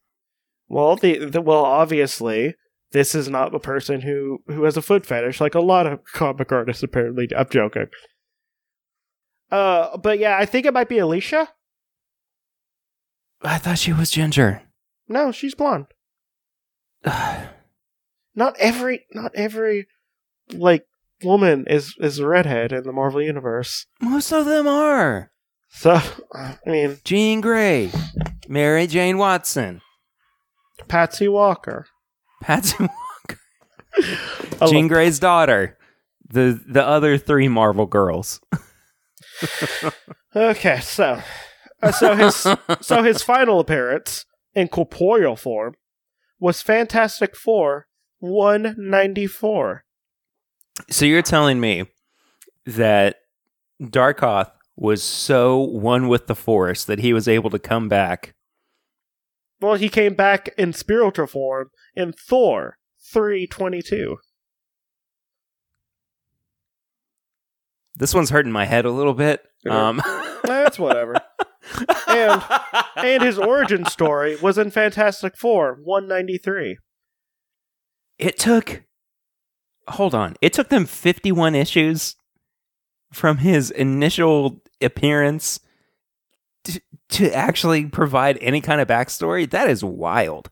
Well, 0.67 0.97
the, 0.97 1.25
the 1.25 1.39
well, 1.41 1.63
obviously, 1.63 2.55
this 2.91 3.13
is 3.13 3.29
not 3.29 3.53
a 3.53 3.59
person 3.59 4.01
who 4.01 4.39
who 4.47 4.63
has 4.63 4.77
a 4.77 4.81
foot 4.81 5.05
fetish, 5.05 5.41
like 5.41 5.55
a 5.55 5.59
lot 5.59 5.87
of 5.87 6.03
comic 6.13 6.51
artists 6.51 6.83
apparently. 6.83 7.27
I'm 7.35 7.47
joking. 7.49 7.87
Uh, 9.51 9.97
but 9.97 10.19
yeah, 10.19 10.37
I 10.37 10.45
think 10.45 10.65
it 10.65 10.73
might 10.73 10.89
be 10.89 10.97
Alicia. 10.97 11.49
I 13.41 13.57
thought 13.57 13.77
she 13.77 13.93
was 13.93 14.11
ginger. 14.11 14.63
No, 15.07 15.31
she's 15.31 15.55
blonde. 15.55 15.87
Not 18.35 18.55
every, 18.59 19.05
not 19.13 19.31
every, 19.33 19.87
like 20.53 20.85
woman 21.23 21.65
is 21.67 21.95
is 21.99 22.19
a 22.19 22.27
redhead 22.27 22.71
in 22.71 22.83
the 22.83 22.91
Marvel 22.91 23.19
universe. 23.19 23.87
Most 23.99 24.31
of 24.31 24.45
them 24.45 24.67
are. 24.67 25.31
So, 25.69 25.99
I 26.33 26.57
mean, 26.67 26.99
Jean 27.03 27.41
Grey, 27.41 27.91
Mary 28.47 28.85
Jane 28.85 29.17
Watson, 29.17 29.81
Patsy 30.87 31.27
Walker. 31.27 31.87
Patsy 32.47 32.87
I 34.61 34.67
Jean 34.67 34.87
Grey's 34.87 35.19
daughter, 35.19 35.77
the 36.29 36.59
the 36.65 36.85
other 36.85 37.17
three 37.17 37.47
Marvel 37.47 37.85
girls. 37.85 38.39
Okay, 40.35 40.79
so, 40.81 41.19
uh, 41.81 41.91
so 41.91 42.15
his 42.15 42.35
so 42.81 43.01
his 43.01 43.23
final 43.23 43.59
appearance 43.59 44.25
in 44.53 44.67
corporeal 44.67 45.35
form 45.35 45.73
was 46.39 46.61
Fantastic 46.61 47.35
Four 47.35 47.87
194. 48.19 49.83
So 50.91 51.05
you're 51.05 51.23
telling 51.23 51.59
me 51.59 51.87
that 52.67 53.15
Darkoth 53.81 54.51
was 54.75 55.01
so 55.01 55.57
one 55.57 56.07
with 56.07 56.27
the 56.27 56.35
Force 56.35 56.85
that 56.85 56.99
he 56.99 57.13
was 57.13 57.27
able 57.27 57.49
to 57.49 57.59
come 57.59 57.89
back. 57.89 58.35
Well, 59.59 59.75
he 59.75 59.89
came 59.89 60.13
back 60.13 60.49
in 60.57 60.73
spiritual 60.73 61.27
form 61.27 61.69
in 61.95 62.13
Thor 62.13 62.77
322. 63.11 64.17
This 67.95 68.13
one's 68.13 68.29
hurting 68.29 68.51
my 68.51 68.65
head 68.65 68.85
a 68.85 68.91
little 68.91 69.13
bit. 69.13 69.41
Um, 69.69 70.01
That's 70.43 70.77
whatever. 70.77 71.15
And- 72.07 72.43
and 72.95 73.21
his 73.23 73.37
origin 73.37 73.85
story 73.85 74.35
was 74.37 74.57
in 74.57 74.71
Fantastic 74.71 75.37
Four 75.37 75.77
193. 75.83 76.77
it 78.17 78.37
took. 78.37 78.83
Hold 79.89 80.13
on. 80.15 80.35
It 80.41 80.51
took 80.53 80.69
them 80.69 80.85
51 80.85 81.55
issues 81.55 82.15
from 83.13 83.37
his 83.37 83.69
initial 83.71 84.61
appearance 84.81 85.59
to, 86.67 86.81
to 87.09 87.33
actually 87.33 87.85
provide 87.85 88.37
any 88.41 88.61
kind 88.61 88.81
of 88.81 88.87
backstory. 88.87 89.49
That 89.49 89.69
is 89.69 89.83
wild. 89.83 90.49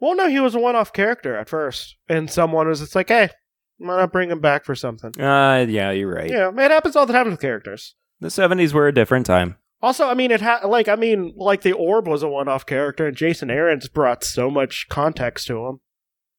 Well, 0.00 0.14
no, 0.14 0.28
he 0.28 0.40
was 0.40 0.54
a 0.54 0.60
one-off 0.60 0.92
character 0.92 1.36
at 1.36 1.48
first, 1.48 1.96
and 2.08 2.30
someone 2.30 2.68
was 2.68 2.80
just 2.80 2.94
like, 2.94 3.08
"Hey, 3.08 3.30
why 3.78 3.96
not 3.96 4.12
bring 4.12 4.30
him 4.30 4.40
back 4.40 4.64
for 4.64 4.74
something?" 4.74 5.10
Uh, 5.20 5.66
yeah, 5.68 5.90
you're 5.90 6.12
right. 6.12 6.30
Yeah, 6.30 6.50
it 6.50 6.70
happens 6.70 6.94
all 6.96 7.06
the 7.06 7.12
time 7.12 7.30
with 7.30 7.40
characters. 7.40 7.94
The 8.20 8.28
70s 8.28 8.72
were 8.72 8.88
a 8.88 8.94
different 8.94 9.26
time. 9.26 9.56
Also, 9.80 10.06
I 10.08 10.14
mean, 10.14 10.30
it 10.30 10.40
had 10.40 10.64
like 10.64 10.88
I 10.88 10.96
mean, 10.96 11.34
like 11.36 11.62
the 11.62 11.72
orb 11.72 12.08
was 12.08 12.22
a 12.22 12.28
one-off 12.28 12.66
character, 12.66 13.06
and 13.06 13.16
Jason 13.16 13.50
Aaron's 13.50 13.88
brought 13.88 14.24
so 14.24 14.50
much 14.50 14.86
context 14.88 15.46
to 15.48 15.66
him. 15.66 15.80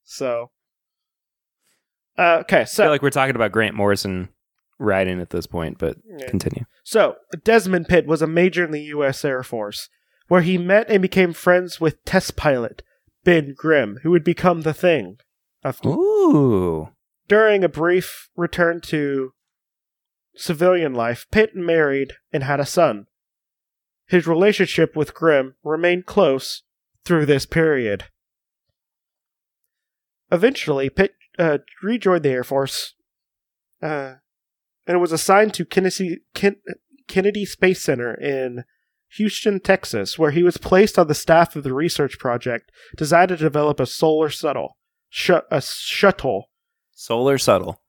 So, 0.03 0.51
uh, 2.17 2.39
okay, 2.41 2.61
I 2.61 2.65
so 2.65 2.83
feel 2.83 2.91
like 2.91 3.01
we're 3.01 3.09
talking 3.09 3.35
about 3.35 3.51
Grant 3.51 3.75
Morrison 3.75 4.29
writing 4.79 5.19
at 5.21 5.29
this 5.29 5.45
point, 5.45 5.77
but 5.77 5.97
Yeah. 6.05 6.27
continue. 6.27 6.65
so 6.83 7.17
Desmond 7.43 7.87
Pitt 7.87 8.07
was 8.07 8.21
a 8.21 8.27
major 8.27 8.63
in 8.65 8.71
the 8.71 8.81
U.S. 8.83 9.23
Air 9.25 9.43
Force, 9.43 9.89
where 10.27 10.41
he 10.41 10.57
met 10.57 10.89
and 10.89 11.01
became 11.01 11.33
friends 11.33 11.79
with 11.81 12.03
test 12.05 12.35
pilot 12.35 12.81
Ben 13.23 13.53
Grimm, 13.57 13.99
who 14.03 14.11
would 14.11 14.23
become 14.23 14.61
the 14.61 14.73
Thing. 14.73 15.17
Of- 15.63 15.85
Ooh. 15.85 16.89
During 17.27 17.63
a 17.63 17.69
brief 17.69 18.29
return 18.35 18.79
to 18.85 19.33
civilian 20.35 20.93
life, 20.93 21.25
Pitt 21.31 21.55
married 21.55 22.13
and 22.31 22.43
had 22.43 22.59
a 22.61 22.65
son. 22.65 23.07
His 24.07 24.25
relationship 24.25 24.95
with 24.95 25.13
Grimm 25.13 25.55
remained 25.63 26.05
close 26.05 26.63
through 27.03 27.25
this 27.25 27.45
period. 27.45 28.05
Eventually, 30.31 30.89
Pitt 30.89 31.15
uh, 31.37 31.59
rejoined 31.81 32.23
the 32.23 32.29
Air 32.29 32.43
Force 32.43 32.93
uh, 33.81 34.15
and 34.89 34.95
it 34.95 34.99
was 34.99 35.11
assigned 35.11 35.53
to 35.53 35.65
Kennedy, 35.65 36.21
Ken- 36.33 36.63
Kennedy 37.07 37.45
Space 37.45 37.79
Center 37.83 38.11
in 38.15 38.63
Houston, 39.17 39.59
Texas, 39.59 40.17
where 40.17 40.31
he 40.31 40.41
was 40.41 40.57
placed 40.57 40.97
on 40.97 41.07
the 41.07 41.13
staff 41.13 41.55
of 41.55 41.63
the 41.63 41.75
research 41.75 42.17
project 42.17 42.71
designed 42.97 43.29
to 43.29 43.37
develop 43.37 43.79
a 43.79 43.85
solar 43.85 44.29
shuttle. 44.29 44.77
Sh- 45.07 45.29
a 45.51 45.61
shuttle 45.61 46.49
Solar 46.91 47.37
subtle. 47.37 47.83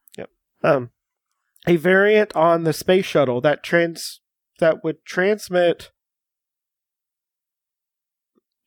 um, 0.63 0.91
a 1.67 1.77
variant 1.77 2.37
on 2.37 2.65
the 2.65 2.75
space 2.75 3.07
shuttle 3.07 3.41
that 3.41 3.63
trans 3.63 4.21
that 4.59 4.85
would 4.85 5.03
transmit 5.07 5.93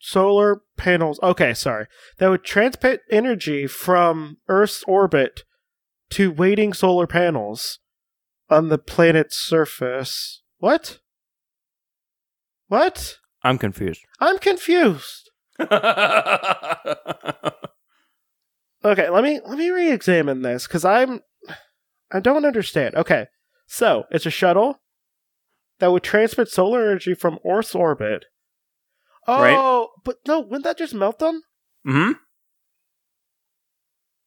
solar 0.00 0.62
panels. 0.76 1.20
Okay, 1.22 1.54
sorry, 1.54 1.86
that 2.18 2.30
would 2.30 2.42
transmit 2.42 3.02
energy 3.12 3.68
from 3.68 4.38
Earth's 4.48 4.82
orbit 4.88 5.44
to 6.10 6.32
waiting 6.32 6.72
solar 6.72 7.06
panels 7.06 7.78
on 8.54 8.68
the 8.68 8.78
planet's 8.78 9.36
surface. 9.36 10.42
What? 10.58 10.98
What? 12.68 13.18
I'm 13.42 13.58
confused. 13.58 14.00
I'm 14.20 14.38
confused. 14.38 15.30
Okay, 18.84 19.08
let 19.08 19.24
me 19.24 19.40
let 19.46 19.56
me 19.56 19.70
re-examine 19.70 20.42
this 20.42 20.66
because 20.66 20.84
I'm 20.84 21.20
I 22.12 22.20
don't 22.20 22.44
understand. 22.44 22.94
Okay, 22.94 23.28
so 23.66 24.04
it's 24.10 24.26
a 24.26 24.30
shuttle 24.30 24.82
that 25.78 25.90
would 25.90 26.02
transmit 26.02 26.48
solar 26.50 26.82
energy 26.82 27.14
from 27.14 27.38
Earth's 27.48 27.74
orbit. 27.74 28.26
Oh, 29.26 29.40
Right. 29.40 29.88
but 30.04 30.16
no, 30.26 30.40
wouldn't 30.40 30.64
that 30.64 30.76
just 30.76 30.92
melt 30.92 31.18
them? 31.18 31.40
hmm 31.86 32.12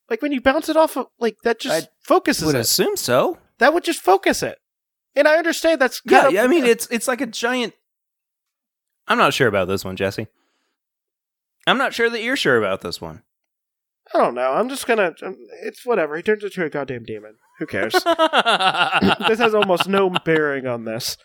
Like 0.10 0.24
when 0.24 0.32
you 0.32 0.42
bounce 0.42 0.70
it 0.70 0.78
off 0.78 0.98
of 0.98 1.06
like 1.20 1.38
that 1.44 1.60
just 1.60 1.86
I 1.86 1.90
focuses 2.04 2.48
Would 2.48 2.56
it. 2.56 2.62
assume 2.62 2.98
so. 2.98 3.38
That 3.60 3.74
would 3.74 3.84
just 3.84 4.02
focus 4.02 4.44
it. 4.44 4.58
And 5.16 5.28
I 5.28 5.38
understand 5.38 5.82
that's 5.82 6.02
Yeah, 6.06 6.28
of- 6.28 6.34
yeah, 6.34 6.44
I 6.44 6.48
mean 6.48 6.66
it's 6.74 6.88
it's 6.92 7.08
like 7.08 7.22
a 7.22 7.26
giant. 7.28 7.74
I'm 9.08 9.18
not 9.18 9.34
sure 9.34 9.48
about 9.48 9.68
this 9.68 9.86
one, 9.86 9.96
Jesse. 9.96 10.28
I'm 11.66 11.78
not 11.78 11.94
sure 11.94 12.10
that 12.10 12.22
you're 12.22 12.36
sure 12.36 12.58
about 12.58 12.82
this 12.82 13.00
one. 13.02 13.24
I 14.14 14.20
don't 14.20 14.36
know. 14.36 14.52
I'm 14.54 14.70
just 14.70 14.88
gonna. 14.88 15.14
um, 15.24 15.36
It's 15.64 15.86
whatever. 15.86 16.16
He 16.16 16.24
turns 16.24 16.44
into 16.44 16.64
a 16.64 16.70
goddamn 16.70 17.04
demon. 17.04 17.36
Who 17.60 17.66
cares? 17.66 17.92
this 19.28 19.40
has 19.40 19.54
almost 19.54 19.88
no 19.88 20.10
bearing 20.10 20.66
on 20.68 20.86
this. 20.86 21.18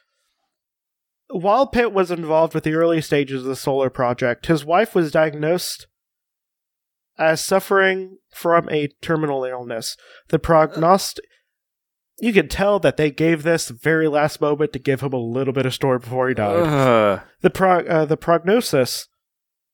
While 1.29 1.67
Pitt 1.67 1.93
was 1.93 2.11
involved 2.11 2.55
with 2.55 2.65
the 2.65 2.75
early 2.75 3.01
stages 3.01 3.43
of 3.43 3.47
the 3.49 3.57
solar 3.57 3.89
project, 3.89 4.47
his 4.47 4.65
wife 4.65 4.95
was 4.95 5.11
diagnosed 5.13 5.87
as 7.19 7.43
suffering 7.45 8.19
from 8.35 8.69
a 8.71 8.89
terminal 9.01 9.45
illness. 9.45 9.97
The 10.29 10.39
prognostic. 10.39 11.25
You 12.19 12.33
can 12.33 12.49
tell 12.49 12.79
that 12.81 12.97
they 12.97 13.11
gave 13.11 13.43
this 13.43 13.69
very 13.69 14.07
last 14.07 14.41
moment 14.41 14.73
to 14.75 14.79
give 14.79 15.01
him 15.01 15.13
a 15.13 15.19
little 15.19 15.53
bit 15.53 15.67
of 15.67 15.75
story 15.75 15.99
before 15.99 16.29
he 16.29 16.35
died. 16.35 16.61
Ugh. 16.61 17.21
The 17.41 17.51
pro- 17.51 17.87
uh, 17.87 18.05
the 18.05 18.17
prognosis 18.17 19.09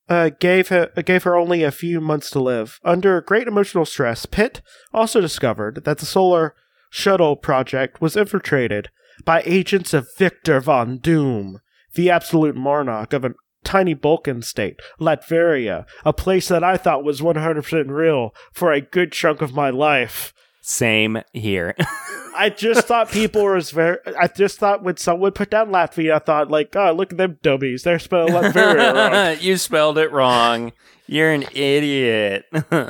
uh, 0.08 0.30
gave 0.40 0.68
her 0.68 0.86
gave 1.04 1.24
her 1.24 1.36
only 1.36 1.62
a 1.62 1.70
few 1.70 2.00
months 2.00 2.30
to 2.30 2.40
live. 2.40 2.80
Under 2.84 3.20
great 3.20 3.46
emotional 3.46 3.84
stress, 3.84 4.24
Pitt 4.26 4.62
also 4.92 5.20
discovered 5.20 5.84
that 5.84 5.98
the 5.98 6.06
solar 6.06 6.54
shuttle 6.90 7.36
project 7.36 8.00
was 8.00 8.16
infiltrated 8.16 8.88
by 9.24 9.42
agents 9.44 9.92
of 9.92 10.08
Victor 10.16 10.60
von 10.60 10.98
Doom, 10.98 11.60
the 11.94 12.10
absolute 12.10 12.56
monarch 12.56 13.12
of 13.12 13.24
a 13.24 13.34
tiny 13.64 13.94
Balkan 13.94 14.42
state, 14.42 14.76
Latveria, 15.00 15.84
a 16.04 16.12
place 16.12 16.48
that 16.48 16.64
I 16.64 16.76
thought 16.76 17.04
was 17.04 17.20
100% 17.20 17.90
real 17.90 18.30
for 18.52 18.72
a 18.72 18.80
good 18.80 19.12
chunk 19.12 19.42
of 19.42 19.52
my 19.52 19.70
life. 19.70 20.32
Same 20.68 21.22
here. 21.32 21.74
I 22.36 22.50
just 22.54 22.86
thought 22.86 23.10
people 23.10 23.42
were 23.42 23.58
very. 23.58 23.96
I 24.20 24.26
just 24.26 24.58
thought 24.58 24.84
when 24.84 24.98
someone 24.98 25.32
put 25.32 25.48
down 25.48 25.70
Latvia, 25.70 26.16
I 26.16 26.18
thought 26.18 26.50
like, 26.50 26.76
oh, 26.76 26.92
look 26.92 27.10
at 27.10 27.16
them 27.16 27.38
dummies. 27.42 27.84
They're 27.84 27.98
spelled 27.98 28.30
Latveria 28.32 28.94
wrong. 29.34 29.38
you 29.40 29.56
spelled 29.56 29.96
it 29.96 30.12
wrong. 30.12 30.72
You're 31.06 31.32
an 31.32 31.46
idiot. 31.54 32.44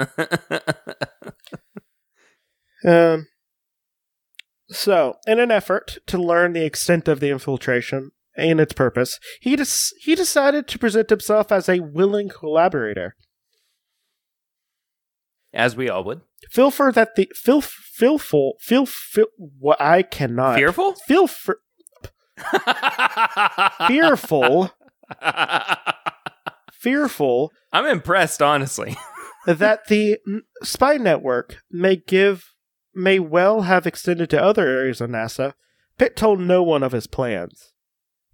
Um. 2.85 3.27
So, 4.71 5.17
in 5.27 5.41
an 5.41 5.51
effort 5.51 5.99
to 6.07 6.17
learn 6.17 6.53
the 6.53 6.65
extent 6.65 7.09
of 7.09 7.19
the 7.19 7.29
infiltration 7.31 8.13
and 8.37 8.61
its 8.61 8.73
purpose, 8.73 9.19
he 9.41 9.57
des- 9.57 9.93
he 10.01 10.15
decided 10.15 10.69
to 10.69 10.79
present 10.79 11.11
himself 11.11 11.51
as 11.51 11.69
a 11.69 11.81
willing 11.81 12.29
collaborator. 12.29 13.17
As 15.53 15.77
we 15.77 15.89
all 15.89 16.05
would. 16.05 16.21
Feel 16.51 16.71
for 16.71 16.93
that 16.93 17.17
the 17.17 17.31
feel 17.35 17.61
fearful 17.61 18.55
feel 18.61 18.87
feel 18.87 19.27
what 19.37 19.81
I 19.81 20.03
cannot 20.03 20.57
Fearful? 20.57 20.95
feel 21.07 21.25
f- 21.25 21.49
fearful 23.89 24.71
fearful 26.73 27.53
I'm 27.73 27.87
impressed, 27.87 28.41
honestly. 28.41 28.97
that 29.47 29.87
the 29.89 30.19
spy 30.63 30.97
network 30.97 31.59
may 31.71 31.97
give 31.97 32.55
may 32.95 33.19
well 33.19 33.63
have 33.63 33.87
extended 33.87 34.31
to 34.31 34.43
other 34.43 34.67
areas 34.67 35.01
of 35.01 35.11
NASA. 35.11 35.55
Pitt 35.99 36.17
told 36.17 36.41
no 36.41 36.63
one 36.63 36.83
of 36.83 36.93
his 36.93 37.07
plans, 37.07 37.73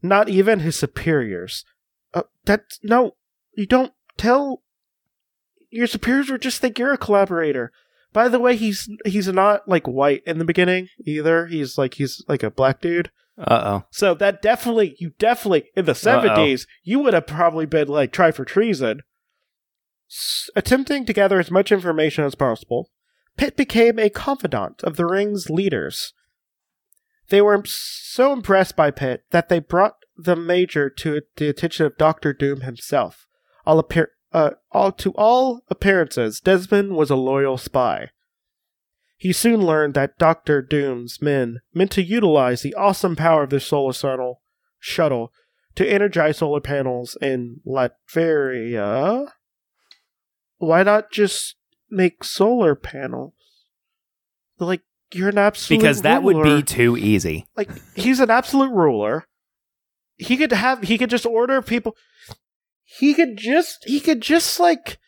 not 0.02 0.28
even 0.28 0.60
his 0.60 0.76
superiors. 0.78 1.64
Uh, 2.12 2.22
that 2.44 2.78
no, 2.82 3.12
you 3.56 3.66
don't 3.66 3.92
tell. 4.16 4.62
Your 5.74 5.86
superiors 5.88 6.30
would 6.30 6.42
just 6.42 6.60
think 6.60 6.78
you're 6.78 6.92
a 6.92 6.98
collaborator. 6.98 7.72
By 8.12 8.28
the 8.28 8.38
way, 8.38 8.54
he's 8.54 8.88
he's 9.04 9.26
not 9.26 9.68
like 9.68 9.86
white 9.88 10.22
in 10.24 10.38
the 10.38 10.44
beginning 10.44 10.88
either. 11.04 11.46
He's 11.46 11.76
like 11.76 11.94
he's 11.94 12.24
like 12.28 12.44
a 12.44 12.50
black 12.50 12.80
dude. 12.80 13.10
Uh 13.36 13.62
oh. 13.64 13.84
So 13.90 14.14
that 14.14 14.40
definitely, 14.40 14.94
you 15.00 15.10
definitely, 15.18 15.64
in 15.76 15.86
the 15.86 15.92
70s, 15.92 16.66
you 16.84 17.00
would 17.00 17.14
have 17.14 17.26
probably 17.26 17.66
been 17.66 17.88
like, 17.88 18.12
try 18.12 18.30
for 18.30 18.44
treason. 18.44 19.00
S- 20.08 20.48
attempting 20.54 21.04
to 21.06 21.12
gather 21.12 21.40
as 21.40 21.50
much 21.50 21.72
information 21.72 22.22
as 22.24 22.36
possible, 22.36 22.90
Pitt 23.36 23.56
became 23.56 23.98
a 23.98 24.08
confidant 24.08 24.84
of 24.84 24.94
the 24.96 25.06
Ring's 25.06 25.50
leaders. 25.50 26.12
They 27.30 27.40
were 27.42 27.60
so 27.66 28.32
impressed 28.32 28.76
by 28.76 28.92
Pitt 28.92 29.24
that 29.32 29.48
they 29.48 29.58
brought 29.58 29.96
the 30.16 30.36
Major 30.36 30.88
to 30.90 31.22
the 31.36 31.48
attention 31.48 31.86
of 31.86 31.98
Doctor 31.98 32.32
Doom 32.32 32.60
himself. 32.60 33.26
All, 33.66 33.80
appear- 33.80 34.12
uh, 34.34 34.50
all 34.72 34.92
to 34.92 35.12
all 35.12 35.62
appearances, 35.70 36.40
Desmond 36.40 36.94
was 36.96 37.08
a 37.08 37.16
loyal 37.16 37.56
spy. 37.56 38.10
He 39.16 39.32
soon 39.32 39.64
learned 39.64 39.94
that 39.94 40.18
Doctor 40.18 40.60
Doom's 40.60 41.22
men 41.22 41.60
meant 41.72 41.92
to 41.92 42.02
utilize 42.02 42.62
the 42.62 42.74
awesome 42.74 43.14
power 43.16 43.44
of 43.44 43.50
the 43.50 43.60
solar 43.60 43.92
shuttle, 43.92 44.42
shuttle 44.78 45.32
to 45.76 45.88
energize 45.88 46.38
solar 46.38 46.60
panels 46.60 47.16
in 47.22 47.60
Latveria. 47.66 49.28
Why 50.58 50.82
not 50.82 51.10
just 51.10 51.54
make 51.88 52.24
solar 52.24 52.74
panels? 52.74 53.34
Like 54.58 54.82
you're 55.12 55.28
an 55.28 55.38
absolute 55.38 55.78
Because 55.78 56.02
that 56.02 56.22
would 56.22 56.42
be 56.42 56.62
too 56.62 56.96
easy. 56.96 57.46
like 57.56 57.70
he's 57.94 58.20
an 58.20 58.30
absolute 58.30 58.72
ruler. 58.72 59.26
He 60.16 60.36
could 60.36 60.52
have 60.52 60.82
he 60.82 60.98
could 60.98 61.10
just 61.10 61.26
order 61.26 61.62
people. 61.62 61.96
He 62.84 63.14
could 63.14 63.36
just 63.36 63.78
he 63.86 64.00
could 64.00 64.20
just 64.20 64.60
like 64.60 64.98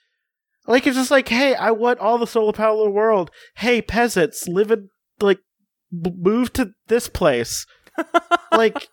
like 0.67 0.87
it's 0.87 0.97
just 0.97 1.11
like 1.11 1.29
hey 1.29 1.55
I 1.55 1.71
want 1.71 2.01
all 2.01 2.19
the 2.19 2.27
solar 2.27 2.53
power 2.53 2.73
in 2.79 2.85
the 2.85 2.91
world. 2.91 3.31
Hey 3.57 3.83
peasants, 3.83 4.49
live 4.49 4.71
in 4.71 4.89
like 5.21 5.39
b- 5.91 6.13
move 6.17 6.53
to 6.55 6.73
this 6.89 7.09
place. 7.09 7.67
like 8.53 8.89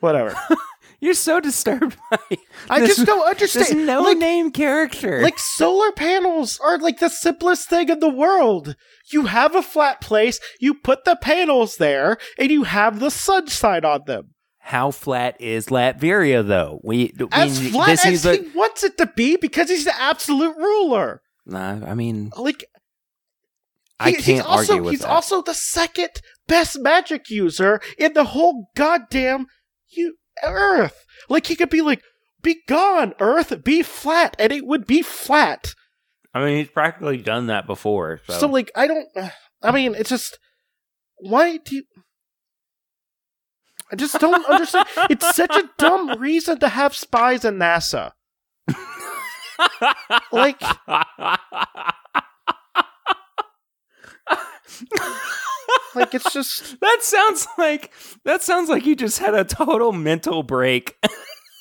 whatever. 0.00 0.34
You're 1.02 1.14
so 1.14 1.40
disturbed 1.40 1.96
by 2.10 2.18
I 2.68 2.80
this- 2.80 2.96
just 2.96 3.06
don't 3.06 3.26
understand. 3.26 3.86
no 3.86 4.02
like, 4.02 4.18
name 4.18 4.50
character. 4.50 5.22
like 5.22 5.38
solar 5.38 5.92
panels 5.92 6.60
are 6.62 6.78
like 6.78 6.98
the 6.98 7.08
simplest 7.08 7.70
thing 7.70 7.88
in 7.88 8.00
the 8.00 8.10
world. 8.10 8.76
You 9.10 9.24
have 9.24 9.54
a 9.54 9.62
flat 9.62 10.02
place, 10.02 10.38
you 10.60 10.74
put 10.74 11.04
the 11.04 11.16
panels 11.16 11.76
there, 11.76 12.18
and 12.38 12.50
you 12.50 12.64
have 12.64 13.00
the 13.00 13.10
sun 13.10 13.46
sunshine 13.48 13.84
on 13.84 14.02
them. 14.06 14.34
How 14.62 14.90
flat 14.92 15.40
is 15.40 15.66
Latveria, 15.66 16.46
though? 16.46 16.80
We, 16.84 17.12
we 17.18 17.26
as 17.32 17.70
flat 17.70 17.86
this 17.86 18.06
as 18.06 18.12
is 18.12 18.26
a. 18.26 18.36
he 18.36 18.48
wants 18.56 18.84
it 18.84 18.96
to 18.98 19.06
be 19.06 19.36
because 19.36 19.68
he's 19.68 19.84
the 19.86 20.00
absolute 20.00 20.56
ruler. 20.56 21.22
Nah, 21.46 21.80
I 21.84 21.94
mean, 21.94 22.30
Like 22.36 22.64
I 23.98 24.10
he- 24.10 24.16
can't 24.16 24.26
he's 24.26 24.40
also, 24.40 24.72
argue 24.74 24.84
with 24.84 24.90
He's 24.92 25.00
that. 25.00 25.08
also 25.08 25.42
the 25.42 25.54
second 25.54 26.10
best 26.46 26.78
magic 26.78 27.30
user 27.30 27.80
in 27.98 28.12
the 28.12 28.24
whole 28.24 28.68
goddamn 28.76 29.46
you, 29.88 30.16
Earth. 30.44 31.04
Like 31.28 31.46
he 31.46 31.56
could 31.56 31.70
be 31.70 31.80
like, 31.82 32.02
"Be 32.42 32.60
gone, 32.68 33.14
Earth, 33.18 33.64
be 33.64 33.82
flat," 33.82 34.36
and 34.38 34.52
it 34.52 34.64
would 34.66 34.86
be 34.86 35.02
flat. 35.02 35.74
I 36.32 36.44
mean, 36.44 36.58
he's 36.58 36.68
practically 36.70 37.16
done 37.16 37.46
that 37.48 37.66
before. 37.66 38.20
So, 38.28 38.38
So, 38.40 38.46
like, 38.46 38.70
I 38.76 38.86
don't. 38.86 39.08
I 39.62 39.72
mean, 39.72 39.94
it's 39.96 40.10
just 40.10 40.38
why 41.16 41.56
do 41.56 41.76
you? 41.76 41.82
I 43.92 43.96
just 43.96 44.18
don't 44.20 44.44
understand. 44.46 44.86
It's 45.10 45.34
such 45.34 45.54
a 45.54 45.68
dumb 45.78 46.18
reason 46.20 46.58
to 46.60 46.68
have 46.68 46.94
spies 46.94 47.44
in 47.44 47.58
NASA. 47.58 48.12
Like, 50.32 50.60
like 55.94 56.14
it's 56.14 56.32
just. 56.32 56.78
that 56.80 56.98
sounds 57.02 57.46
like 57.58 57.92
that 58.24 58.42
sounds 58.42 58.68
like 58.68 58.86
you 58.86 58.96
just 58.96 59.18
had 59.18 59.34
a 59.34 59.44
total 59.44 59.92
mental 59.92 60.42
break. 60.42 60.96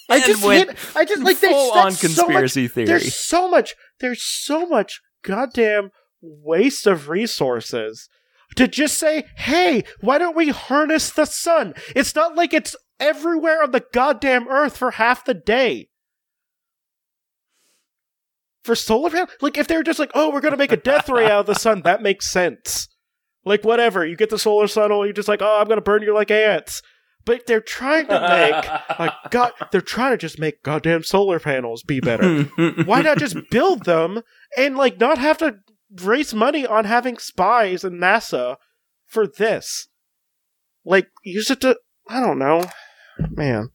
I 0.09 0.19
just 0.19 0.43
went 0.43 0.69
hit. 0.69 0.79
I 0.95 1.05
just 1.05 1.21
like 1.23 1.37
full 1.37 1.71
on 1.73 1.91
that's 1.91 1.99
so 1.99 2.23
much- 2.23 2.25
conspiracy 2.25 2.67
theory. 2.67 2.87
There's 2.87 3.13
so 3.15 3.49
much. 3.49 3.75
There's 3.99 4.23
so 4.23 4.65
much 4.67 5.01
goddamn 5.23 5.91
waste 6.21 6.87
of 6.87 7.09
resources 7.09 8.09
to 8.55 8.67
just 8.67 8.99
say, 8.99 9.25
"Hey, 9.35 9.83
why 10.01 10.17
don't 10.17 10.35
we 10.35 10.49
harness 10.49 11.09
the 11.11 11.25
sun?" 11.25 11.73
It's 11.95 12.15
not 12.15 12.35
like 12.35 12.53
it's 12.53 12.75
everywhere 12.99 13.63
on 13.63 13.71
the 13.71 13.85
goddamn 13.93 14.47
earth 14.47 14.77
for 14.77 14.91
half 14.91 15.25
the 15.25 15.33
day. 15.33 15.89
For 18.63 18.75
solar 18.75 19.09
panel, 19.09 19.27
like 19.41 19.57
if 19.57 19.67
they're 19.67 19.83
just 19.83 19.99
like, 19.99 20.11
"Oh, 20.13 20.31
we're 20.31 20.41
gonna 20.41 20.57
make 20.57 20.71
a 20.71 20.77
death 20.77 21.09
ray 21.09 21.25
out 21.25 21.41
of 21.41 21.45
the 21.45 21.55
sun," 21.55 21.81
that 21.83 22.01
makes 22.01 22.29
sense. 22.29 22.87
Like 23.45 23.63
whatever, 23.63 24.05
you 24.05 24.15
get 24.15 24.29
the 24.29 24.37
solar 24.37 24.67
tunnel, 24.67 25.05
you're 25.05 25.13
just 25.13 25.29
like, 25.29 25.41
"Oh, 25.41 25.59
I'm 25.59 25.67
gonna 25.67 25.81
burn 25.81 26.01
you 26.03 26.13
like 26.13 26.31
ants." 26.31 26.81
But 27.25 27.45
they're 27.47 27.61
trying 27.61 28.07
to 28.07 28.19
make 28.19 28.99
like 28.99 29.13
God, 29.29 29.51
they're 29.71 29.81
trying 29.81 30.11
to 30.13 30.17
just 30.17 30.39
make 30.39 30.63
goddamn 30.63 31.03
solar 31.03 31.39
panels 31.39 31.83
be 31.83 31.99
better. 31.99 32.43
Why 32.85 33.01
not 33.01 33.17
just 33.19 33.37
build 33.49 33.85
them 33.85 34.21
and 34.57 34.75
like 34.75 34.99
not 34.99 35.17
have 35.17 35.37
to 35.39 35.59
raise 36.01 36.33
money 36.33 36.65
on 36.65 36.85
having 36.85 37.17
spies 37.17 37.83
in 37.83 37.93
NASA 37.93 38.57
for 39.07 39.27
this? 39.27 39.87
Like 40.85 41.07
use 41.23 41.49
it 41.49 41.61
to 41.61 41.77
I 42.07 42.19
don't 42.19 42.39
know, 42.39 42.65
man. 43.31 43.69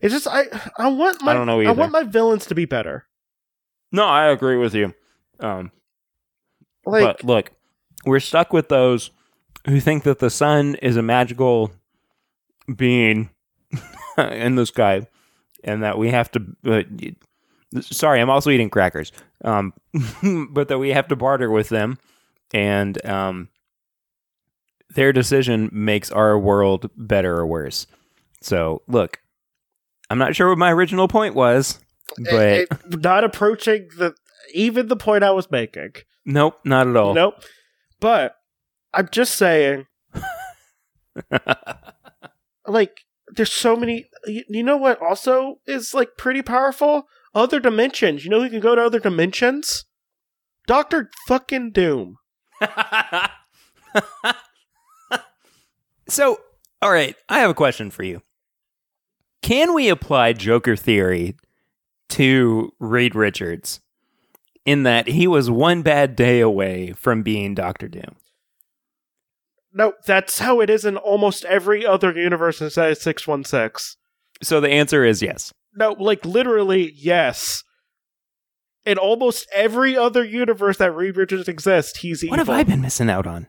It's 0.00 0.14
just 0.14 0.26
I 0.28 0.44
I 0.78 0.88
want 0.88 1.22
my 1.22 1.32
I 1.32 1.34
don't 1.34 1.46
know 1.46 1.60
either. 1.60 1.70
I 1.70 1.72
want 1.72 1.92
my 1.92 2.04
villains 2.04 2.46
to 2.46 2.54
be 2.54 2.64
better. 2.64 3.06
No, 3.92 4.04
I 4.04 4.26
agree 4.26 4.56
with 4.56 4.74
you. 4.74 4.94
Um, 5.40 5.72
Like 6.84 7.18
but 7.18 7.24
look, 7.24 7.52
we're 8.04 8.20
stuck 8.20 8.52
with 8.52 8.68
those 8.68 9.10
who 9.66 9.80
think 9.80 10.04
that 10.04 10.18
the 10.18 10.30
sun 10.30 10.74
is 10.76 10.96
a 10.96 11.02
magical 11.02 11.72
being 12.74 13.30
in 14.18 14.54
the 14.56 14.66
sky, 14.66 15.06
and 15.64 15.82
that 15.82 15.98
we 15.98 16.10
have 16.10 16.30
to. 16.32 16.44
Uh, 16.64 16.82
sorry, 17.80 18.20
I'm 18.20 18.30
also 18.30 18.50
eating 18.50 18.70
crackers. 18.70 19.12
Um, 19.44 19.72
but 20.50 20.68
that 20.68 20.78
we 20.78 20.90
have 20.90 21.08
to 21.08 21.16
barter 21.16 21.50
with 21.50 21.68
them, 21.68 21.98
and 22.52 23.04
um, 23.06 23.48
their 24.94 25.12
decision 25.12 25.68
makes 25.72 26.10
our 26.10 26.38
world 26.38 26.90
better 26.96 27.36
or 27.36 27.46
worse. 27.46 27.86
So, 28.40 28.82
look, 28.88 29.20
I'm 30.10 30.18
not 30.18 30.34
sure 30.36 30.48
what 30.48 30.58
my 30.58 30.72
original 30.72 31.08
point 31.08 31.34
was, 31.34 31.78
but 32.16 32.32
it- 32.34 32.68
it- 32.90 33.02
not 33.02 33.24
approaching 33.24 33.88
the 33.98 34.14
even 34.54 34.88
the 34.88 34.96
point 34.96 35.24
I 35.24 35.30
was 35.32 35.50
making. 35.50 35.92
nope, 36.24 36.58
not 36.64 36.88
at 36.88 36.96
all. 36.96 37.12
Nope. 37.14 37.34
But 38.00 38.36
I'm 38.94 39.08
just 39.12 39.34
saying, 39.34 39.86
like, 42.66 43.00
there's 43.34 43.52
so 43.52 43.76
many. 43.76 44.06
You, 44.26 44.44
you 44.48 44.62
know 44.62 44.76
what? 44.76 45.00
Also, 45.02 45.60
is 45.66 45.94
like 45.94 46.10
pretty 46.16 46.42
powerful. 46.42 47.06
Other 47.38 47.60
dimensions. 47.60 48.24
You 48.24 48.30
know 48.30 48.42
who 48.42 48.50
can 48.50 48.58
go 48.58 48.74
to 48.74 48.82
other 48.82 48.98
dimensions? 48.98 49.84
Doctor 50.66 51.08
fucking 51.28 51.70
Doom. 51.70 52.16
so, 56.08 56.40
all 56.82 56.90
right, 56.90 57.14
I 57.28 57.38
have 57.38 57.50
a 57.50 57.54
question 57.54 57.92
for 57.92 58.02
you. 58.02 58.22
Can 59.40 59.72
we 59.72 59.88
apply 59.88 60.32
Joker 60.32 60.74
theory 60.74 61.36
to 62.08 62.72
Reed 62.80 63.14
Richards 63.14 63.82
in 64.64 64.82
that 64.82 65.06
he 65.06 65.28
was 65.28 65.48
one 65.48 65.82
bad 65.82 66.16
day 66.16 66.40
away 66.40 66.90
from 66.90 67.22
being 67.22 67.54
Doctor 67.54 67.86
Doom? 67.86 68.16
No, 69.72 69.92
that's 70.04 70.40
how 70.40 70.60
it 70.60 70.68
is 70.68 70.84
in 70.84 70.96
almost 70.96 71.44
every 71.44 71.86
other 71.86 72.12
universe 72.18 72.60
inside 72.60 72.90
of 72.90 72.98
616. 72.98 73.96
So 74.42 74.60
the 74.60 74.70
answer 74.70 75.04
is 75.04 75.22
yes. 75.22 75.52
No, 75.74 75.92
like 75.92 76.24
literally, 76.24 76.92
yes. 76.96 77.62
In 78.84 78.96
almost 78.98 79.46
every 79.54 79.96
other 79.96 80.24
universe 80.24 80.78
that 80.78 80.92
Reed 80.94 81.16
Richards 81.16 81.48
exists, 81.48 81.98
he's 81.98 82.24
evil. 82.24 82.32
What 82.32 82.38
have 82.38 82.48
I 82.50 82.62
been 82.62 82.80
missing 82.80 83.10
out 83.10 83.26
on? 83.26 83.48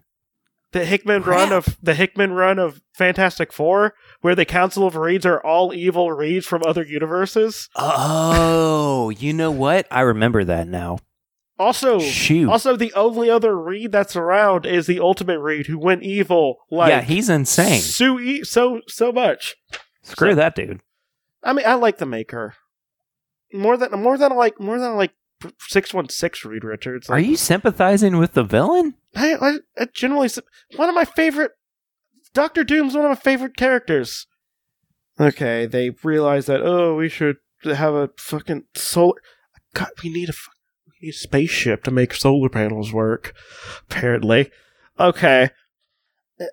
the 0.71 0.85
Hickman 0.85 1.23
Crap. 1.23 1.35
run 1.35 1.51
of 1.51 1.77
the 1.81 1.95
Hickman 1.95 2.33
run 2.33 2.59
of 2.59 2.81
Fantastic 2.93 3.51
Four, 3.51 3.95
where 4.21 4.35
the 4.35 4.45
Council 4.45 4.85
of 4.85 4.95
Reeds 4.95 5.25
are 5.25 5.43
all 5.43 5.73
evil 5.73 6.11
Reeds 6.11 6.45
from 6.45 6.61
other 6.63 6.83
universes. 6.83 7.69
Oh, 7.75 9.09
you 9.09 9.33
know 9.33 9.49
what? 9.51 9.87
I 9.89 10.01
remember 10.01 10.43
that 10.43 10.67
now. 10.67 10.99
Also, 11.57 11.99
Shoot. 11.99 12.49
also 12.49 12.75
the 12.75 12.93
only 12.93 13.29
other 13.29 13.57
Reed 13.57 13.91
that's 13.91 14.15
around 14.15 14.65
is 14.65 14.85
the 14.87 14.99
Ultimate 14.99 15.39
Reed, 15.39 15.65
who 15.67 15.77
went 15.79 16.03
evil 16.03 16.57
like 16.71 16.89
yeah, 16.89 17.01
he's 17.01 17.29
insane. 17.29 17.81
so 17.81 18.19
so 18.43 18.81
so 18.87 19.11
much. 19.11 19.55
Screw 20.03 20.31
so- 20.31 20.35
that 20.35 20.55
dude. 20.55 20.81
I 21.43 21.53
mean, 21.53 21.65
I 21.65 21.75
like 21.75 21.97
the 21.97 22.05
Maker 22.05 22.55
more 23.53 23.77
than 23.77 23.91
more 23.99 24.17
than 24.17 24.31
I 24.31 24.35
like 24.35 24.59
more 24.59 24.79
than 24.79 24.91
I 24.91 24.93
like 24.93 25.13
six 25.59 25.93
one 25.93 26.09
six 26.09 26.45
Reed 26.45 26.63
Richards. 26.63 27.09
Are 27.09 27.19
you 27.19 27.35
sympathizing 27.35 28.17
with 28.17 28.33
the 28.33 28.43
villain? 28.43 28.95
I, 29.15 29.35
I, 29.35 29.57
I 29.77 29.85
generally 29.93 30.29
one 30.75 30.89
of 30.89 30.95
my 30.95 31.05
favorite 31.05 31.51
Doctor 32.33 32.63
Doom's 32.63 32.95
one 32.95 33.05
of 33.05 33.09
my 33.09 33.15
favorite 33.15 33.57
characters. 33.57 34.27
Okay, 35.19 35.65
they 35.65 35.91
realize 36.03 36.45
that 36.45 36.61
oh, 36.61 36.95
we 36.95 37.09
should 37.09 37.37
have 37.63 37.93
a 37.93 38.09
fucking 38.17 38.65
solar. 38.75 39.15
God, 39.73 39.89
we 40.03 40.11
need 40.11 40.29
a 40.29 40.33
we 40.87 41.07
need 41.07 41.13
a 41.13 41.17
spaceship 41.17 41.83
to 41.83 41.91
make 41.91 42.13
solar 42.13 42.49
panels 42.49 42.93
work. 42.93 43.33
Apparently, 43.89 44.51
okay. 44.99 45.49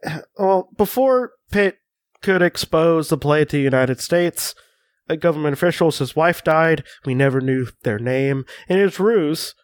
Uh, 0.05 0.20
Well, 0.38 0.68
before 0.77 1.33
Pitt 1.51 1.79
could 2.22 2.42
expose 2.42 3.09
the 3.09 3.18
play 3.18 3.44
to 3.44 3.57
the 3.57 3.62
United 3.62 4.01
States, 4.01 4.55
a 5.09 5.16
government 5.16 5.53
officials, 5.55 5.99
his 5.99 6.16
wife 6.16 6.42
died. 6.45 6.85
We 7.05 7.14
never 7.14 7.40
knew 7.40 7.69
their 7.83 7.99
name, 7.99 8.45
and 8.69 8.79
his 8.81 8.99
ruse. 9.01 9.55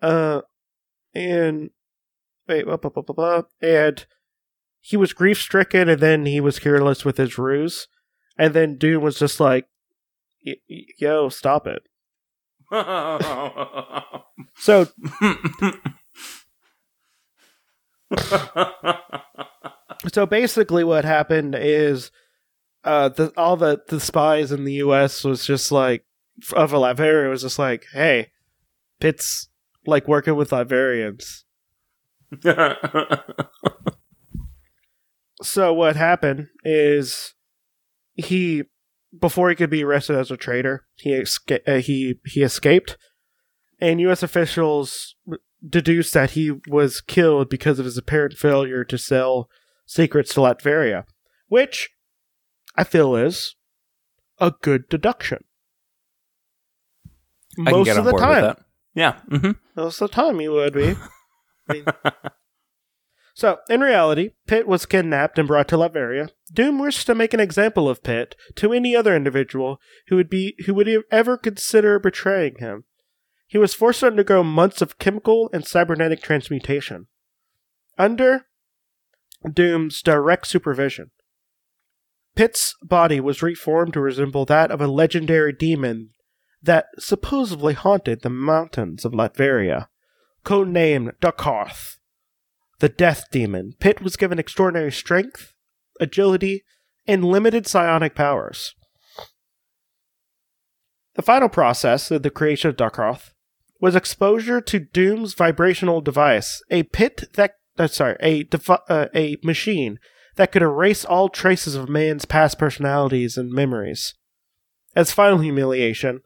Uh, 0.00 0.42
and 1.14 1.70
wait, 2.46 2.66
up, 2.68 2.84
up, 2.86 2.96
up, 2.96 3.10
up, 3.10 3.18
up, 3.18 3.50
and 3.60 4.06
he 4.80 4.96
was 4.96 5.12
grief 5.12 5.38
stricken, 5.40 5.88
and 5.88 6.00
then 6.00 6.26
he 6.26 6.40
was 6.40 6.58
careless 6.60 7.04
with 7.04 7.16
his 7.16 7.36
ruse, 7.38 7.88
and 8.38 8.54
then 8.54 8.78
Doom 8.78 9.02
was 9.02 9.18
just 9.18 9.40
like, 9.40 9.66
"Y- 10.46 10.54
y- 10.70 10.84
"Yo, 10.98 11.28
stop 11.28 11.66
it." 11.66 11.82
So 14.56 14.86
So 20.12 20.26
basically, 20.26 20.84
what 20.84 21.04
happened 21.04 21.56
is, 21.58 22.10
uh, 22.84 23.08
the 23.08 23.32
all 23.36 23.56
the 23.56 23.82
the 23.88 24.00
spies 24.00 24.52
in 24.52 24.64
the 24.64 24.74
U.S. 24.74 25.24
was 25.24 25.44
just 25.44 25.72
like 25.72 26.04
of 26.52 26.70
Latveria 26.70 27.30
was 27.30 27.42
just 27.42 27.58
like, 27.58 27.86
hey, 27.92 28.30
Pitt's 29.00 29.48
like 29.86 30.06
working 30.06 30.36
with 30.36 30.50
Latvians. 30.50 31.44
So 35.42 35.72
what 35.72 35.96
happened 35.96 36.48
is 36.64 37.34
he 38.14 38.64
before 39.18 39.48
he 39.48 39.56
could 39.56 39.70
be 39.70 39.84
arrested 39.84 40.16
as 40.16 40.30
a 40.30 40.36
traitor, 40.36 40.86
he 40.96 41.10
esca- 41.10 41.66
uh, 41.66 41.80
he 41.80 42.18
he 42.26 42.42
escaped, 42.42 42.96
and 43.80 44.00
U.S. 44.00 44.22
officials 44.22 45.14
deduced 45.66 46.12
that 46.14 46.32
he 46.32 46.52
was 46.68 47.00
killed 47.00 47.48
because 47.48 47.78
of 47.78 47.84
his 47.84 47.96
apparent 47.96 48.34
failure 48.34 48.84
to 48.84 48.98
sell 48.98 49.48
secrets 49.86 50.34
to 50.34 50.40
Latveria, 50.40 51.04
which 51.48 51.90
I 52.78 52.84
feel 52.84 53.16
is 53.16 53.56
a 54.40 54.52
good 54.62 54.88
deduction. 54.88 55.44
Most 57.58 57.86
of 57.98 58.04
the 58.04 58.12
time. 58.20 58.64
Yeah. 58.94 59.18
hmm 59.28 59.50
most 59.76 60.00
of 60.00 60.10
the 60.10 60.14
time, 60.14 60.40
you 60.40 60.52
would 60.52 60.72
be. 60.72 60.94
I 61.68 61.72
mean- 61.72 61.84
so, 63.34 63.58
in 63.70 63.80
reality, 63.80 64.30
Pitt 64.48 64.66
was 64.66 64.84
kidnapped 64.84 65.38
and 65.38 65.46
brought 65.46 65.68
to 65.68 65.76
Latveria. 65.76 66.30
Doom 66.52 66.80
wished 66.80 67.06
to 67.06 67.14
make 67.14 67.32
an 67.32 67.38
example 67.38 67.88
of 67.88 68.02
Pitt 68.02 68.34
to 68.56 68.72
any 68.72 68.96
other 68.96 69.14
individual 69.14 69.80
who 70.08 70.16
would 70.16 70.28
be 70.28 70.56
who 70.66 70.74
would 70.74 70.88
ever 71.12 71.36
consider 71.36 72.00
betraying 72.00 72.56
him. 72.58 72.82
He 73.46 73.56
was 73.56 73.74
forced 73.74 74.00
to 74.00 74.08
undergo 74.08 74.42
months 74.42 74.82
of 74.82 74.98
chemical 74.98 75.50
and 75.52 75.64
cybernetic 75.64 76.20
transmutation. 76.20 77.06
Under 77.96 78.46
Doom's 79.52 80.02
direct 80.02 80.48
supervision, 80.48 81.12
Pitt's 82.38 82.76
body 82.84 83.18
was 83.18 83.42
reformed 83.42 83.94
to 83.94 84.00
resemble 84.00 84.44
that 84.44 84.70
of 84.70 84.80
a 84.80 84.86
legendary 84.86 85.52
demon 85.52 86.10
that 86.62 86.86
supposedly 86.96 87.74
haunted 87.74 88.22
the 88.22 88.30
mountains 88.30 89.04
of 89.04 89.10
Latveria. 89.10 89.88
Codenamed 90.44 91.18
Darkoth, 91.20 91.96
the 92.78 92.88
Death 92.88 93.24
Demon, 93.32 93.72
Pitt 93.80 94.00
was 94.02 94.16
given 94.16 94.38
extraordinary 94.38 94.92
strength, 94.92 95.52
agility, 95.98 96.62
and 97.08 97.24
limited 97.24 97.66
psionic 97.66 98.14
powers. 98.14 98.72
The 101.16 101.22
final 101.22 101.48
process 101.48 102.12
of 102.12 102.22
the 102.22 102.30
creation 102.30 102.70
of 102.70 102.76
Darkoth 102.76 103.32
was 103.80 103.96
exposure 103.96 104.60
to 104.60 104.78
Doom's 104.78 105.34
vibrational 105.34 106.00
device, 106.00 106.62
a 106.70 106.84
pit 106.84 107.24
that 107.34 107.54
uh, 107.76 107.88
sorry, 107.88 108.16
a 108.20 108.44
devi- 108.44 108.76
uh, 108.88 109.06
a 109.12 109.38
machine 109.42 109.98
that 110.38 110.52
could 110.52 110.62
erase 110.62 111.04
all 111.04 111.28
traces 111.28 111.74
of 111.74 111.88
man's 111.88 112.24
past 112.24 112.58
personalities 112.58 113.36
and 113.36 113.50
memories. 113.52 114.14
As 114.96 115.12
final 115.12 115.38
humiliation, 115.38 116.22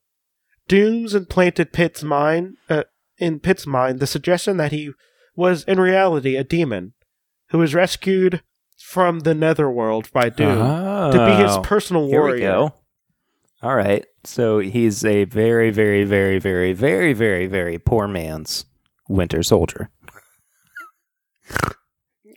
Dooms 0.68 1.14
implanted 1.14 1.72
Pitt's 1.72 2.02
mind 2.02 2.56
uh, 2.70 2.84
in 3.18 3.40
Pitt's 3.40 3.66
mind 3.66 4.00
the 4.00 4.06
suggestion 4.06 4.56
that 4.58 4.70
he 4.70 4.92
was 5.34 5.64
in 5.64 5.80
reality 5.80 6.36
a 6.36 6.44
demon 6.44 6.92
who 7.48 7.58
was 7.58 7.74
rescued 7.74 8.42
from 8.78 9.20
the 9.20 9.34
netherworld 9.34 10.10
by 10.12 10.28
Doom 10.28 10.58
to 10.58 11.26
be 11.26 11.42
his 11.42 11.52
Oh, 11.56 11.62
personal 11.62 12.06
Here 12.08 12.20
warrior. 12.20 12.34
we 12.34 12.40
go. 12.40 12.74
All 13.62 13.74
right. 13.76 14.04
So 14.24 14.58
he's 14.58 15.04
a 15.04 15.24
very, 15.24 15.70
very, 15.70 16.04
very, 16.04 16.38
very, 16.38 16.72
very, 16.72 17.12
very, 17.12 17.46
very 17.46 17.78
poor 17.78 18.06
man's 18.08 18.64
Winter 19.08 19.42
Soldier. 19.42 19.88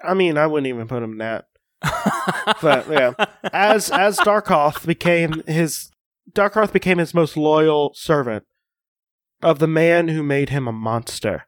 I 0.03 0.13
mean, 0.13 0.38
I 0.38 0.47
wouldn't 0.47 0.67
even 0.67 0.88
put 0.88 1.03
him 1.03 1.13
in 1.13 1.17
that. 1.19 1.45
But 2.61 2.89
yeah, 2.89 3.13
as 3.51 3.91
as 3.91 4.17
Darkoth 4.19 4.85
became 4.85 5.43
his 5.47 5.91
Darkoth 6.31 6.71
became 6.71 6.97
his 6.97 7.13
most 7.13 7.37
loyal 7.37 7.91
servant 7.95 8.43
of 9.41 9.59
the 9.59 9.67
man 9.67 10.07
who 10.07 10.23
made 10.23 10.49
him 10.49 10.67
a 10.67 10.71
monster. 10.71 11.45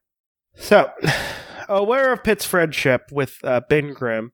So, 0.56 0.92
aware 1.70 2.12
of 2.12 2.24
Pitt's 2.24 2.46
friendship 2.46 3.04
with 3.12 3.38
uh, 3.44 3.62
Ben 3.70 3.94
Grimm, 3.94 4.32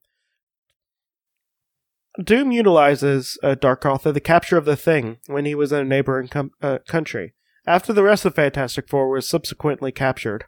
Doom 2.21 2.51
utilizes 2.51 3.37
uh, 3.41 3.55
Darkoth 3.55 4.05
at 4.05 4.13
the 4.13 4.19
capture 4.19 4.57
of 4.57 4.65
the 4.65 4.75
Thing 4.75 5.17
when 5.27 5.45
he 5.45 5.55
was 5.55 5.71
in 5.71 5.79
a 5.79 5.83
neighboring 5.83 6.27
com- 6.27 6.51
uh, 6.61 6.79
country. 6.87 7.33
After 7.65 7.93
the 7.93 8.03
rest 8.03 8.25
of 8.25 8.35
Fantastic 8.35 8.89
Four 8.89 9.09
was 9.09 9.27
subsequently 9.27 9.91
captured, 9.91 10.45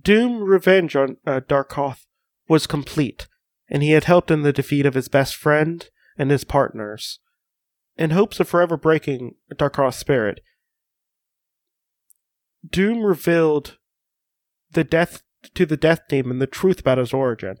Doom 0.00 0.42
revenge 0.42 0.94
on 0.94 1.16
uh, 1.26 1.40
Darkoth 1.40 2.04
was 2.48 2.66
complete, 2.66 3.26
and 3.72 3.82
he 3.82 3.92
had 3.92 4.04
helped 4.04 4.30
in 4.30 4.42
the 4.42 4.52
defeat 4.52 4.84
of 4.84 4.92
his 4.92 5.08
best 5.08 5.34
friend 5.34 5.88
and 6.18 6.30
his 6.30 6.44
partners. 6.44 7.20
In 7.96 8.10
hopes 8.10 8.38
of 8.38 8.46
forever 8.46 8.76
breaking 8.76 9.32
Darkoth's 9.56 9.96
spirit, 9.96 10.40
Doom 12.68 13.02
revealed 13.02 13.78
the 14.70 14.84
death 14.84 15.22
to 15.54 15.64
the 15.64 15.78
Death 15.78 16.00
Demon 16.08 16.38
the 16.38 16.46
truth 16.46 16.80
about 16.80 16.98
his 16.98 17.14
origin. 17.14 17.56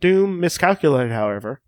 Doom 0.00 0.40
miscalculated, 0.40 1.12
however, 1.12 1.60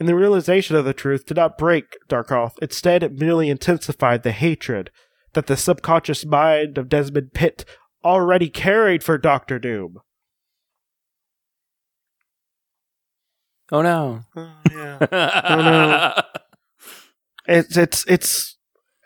and 0.00 0.08
the 0.08 0.16
realization 0.16 0.74
of 0.74 0.84
the 0.84 0.92
truth 0.92 1.24
did 1.26 1.36
not 1.36 1.56
break 1.56 1.96
Darkoth. 2.08 2.58
Instead, 2.60 3.04
it 3.04 3.12
merely 3.12 3.48
intensified 3.48 4.24
the 4.24 4.32
hatred 4.32 4.90
that 5.34 5.46
the 5.46 5.56
subconscious 5.56 6.26
mind 6.26 6.78
of 6.78 6.88
Desmond 6.88 7.32
Pitt 7.32 7.64
already 8.04 8.48
carried 8.48 9.04
for 9.04 9.16
Doctor 9.16 9.60
Doom. 9.60 9.98
Oh 13.72 13.82
no. 13.82 14.20
Oh, 14.36 14.52
yeah. 14.70 14.98
no. 15.10 16.22
It's 17.48 17.76
it's 17.76 18.04
it's 18.08 18.56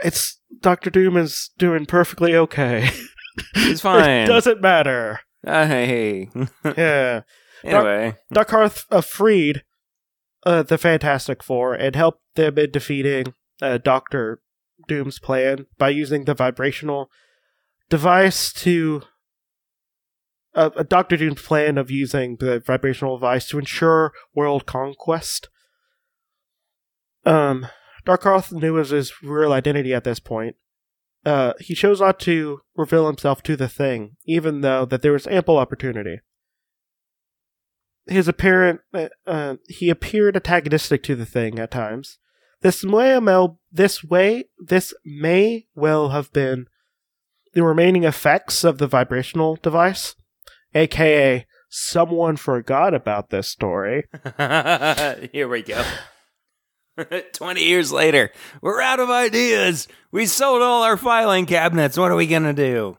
it's 0.02 0.40
Doctor 0.60 0.88
Doom 0.88 1.16
is 1.18 1.50
doing 1.58 1.84
perfectly 1.84 2.34
okay. 2.34 2.88
He's 3.54 3.80
fine. 3.82 4.22
it 4.24 4.26
doesn't 4.28 4.62
matter. 4.62 5.20
Uh, 5.46 5.66
hey. 5.66 6.30
Yeah, 6.64 7.20
anyway. 7.62 8.16
Darkoth 8.34 8.86
uh, 8.90 9.02
freed 9.02 9.62
uh, 10.46 10.62
the 10.62 10.78
Fantastic 10.78 11.42
Four 11.42 11.74
and 11.74 11.94
helped 11.94 12.22
them 12.34 12.56
in 12.56 12.70
defeating 12.70 13.34
uh, 13.60 13.76
Doctor 13.76 14.40
Doom's 14.88 15.18
plan 15.18 15.66
by 15.76 15.90
using 15.90 16.24
the 16.24 16.32
vibrational 16.32 17.10
device 17.90 18.50
to 18.54 19.02
uh, 20.54 20.70
Doctor 20.88 21.16
Doom's 21.16 21.42
plan 21.42 21.78
of 21.78 21.90
using 21.90 22.36
the 22.36 22.60
vibrational 22.60 23.16
device 23.16 23.48
to 23.48 23.58
ensure 23.58 24.12
world 24.34 24.66
conquest. 24.66 25.48
Um, 27.24 27.66
Darkoth 28.06 28.52
knew 28.52 28.74
his 28.74 29.12
real 29.22 29.52
identity 29.52 29.94
at 29.94 30.04
this 30.04 30.20
point. 30.20 30.56
Uh, 31.24 31.52
he 31.60 31.74
chose 31.74 32.00
not 32.00 32.18
to 32.20 32.60
reveal 32.74 33.06
himself 33.06 33.42
to 33.42 33.56
the 33.56 33.68
Thing, 33.68 34.16
even 34.24 34.62
though 34.62 34.86
that 34.86 35.02
there 35.02 35.12
was 35.12 35.26
ample 35.26 35.58
opportunity. 35.58 36.20
His 38.06 38.26
apparent, 38.26 38.80
uh, 38.94 39.08
uh, 39.26 39.56
he 39.68 39.90
appeared 39.90 40.34
antagonistic 40.34 41.02
to 41.04 41.14
the 41.14 41.26
Thing 41.26 41.58
at 41.58 41.70
times. 41.70 42.18
This 42.62 42.84
may, 42.84 43.18
this 43.70 44.02
way, 44.02 44.44
this 44.58 44.94
may 45.04 45.66
well 45.74 46.08
have 46.10 46.32
been 46.32 46.66
the 47.52 47.62
remaining 47.62 48.04
effects 48.04 48.64
of 48.64 48.78
the 48.78 48.86
vibrational 48.86 49.56
device, 49.56 50.14
aka 50.74 51.46
someone 51.68 52.36
forgot 52.36 52.94
about 52.94 53.30
this 53.30 53.48
story. 53.48 54.04
Here 55.32 55.48
we 55.48 55.62
go. 55.62 55.82
20 57.32 57.64
years 57.64 57.92
later, 57.92 58.30
we're 58.60 58.80
out 58.80 59.00
of 59.00 59.10
ideas. 59.10 59.88
We 60.10 60.26
sold 60.26 60.62
all 60.62 60.82
our 60.82 60.96
filing 60.96 61.46
cabinets. 61.46 61.96
What 61.96 62.10
are 62.10 62.16
we 62.16 62.26
going 62.26 62.42
to 62.42 62.52
do? 62.52 62.98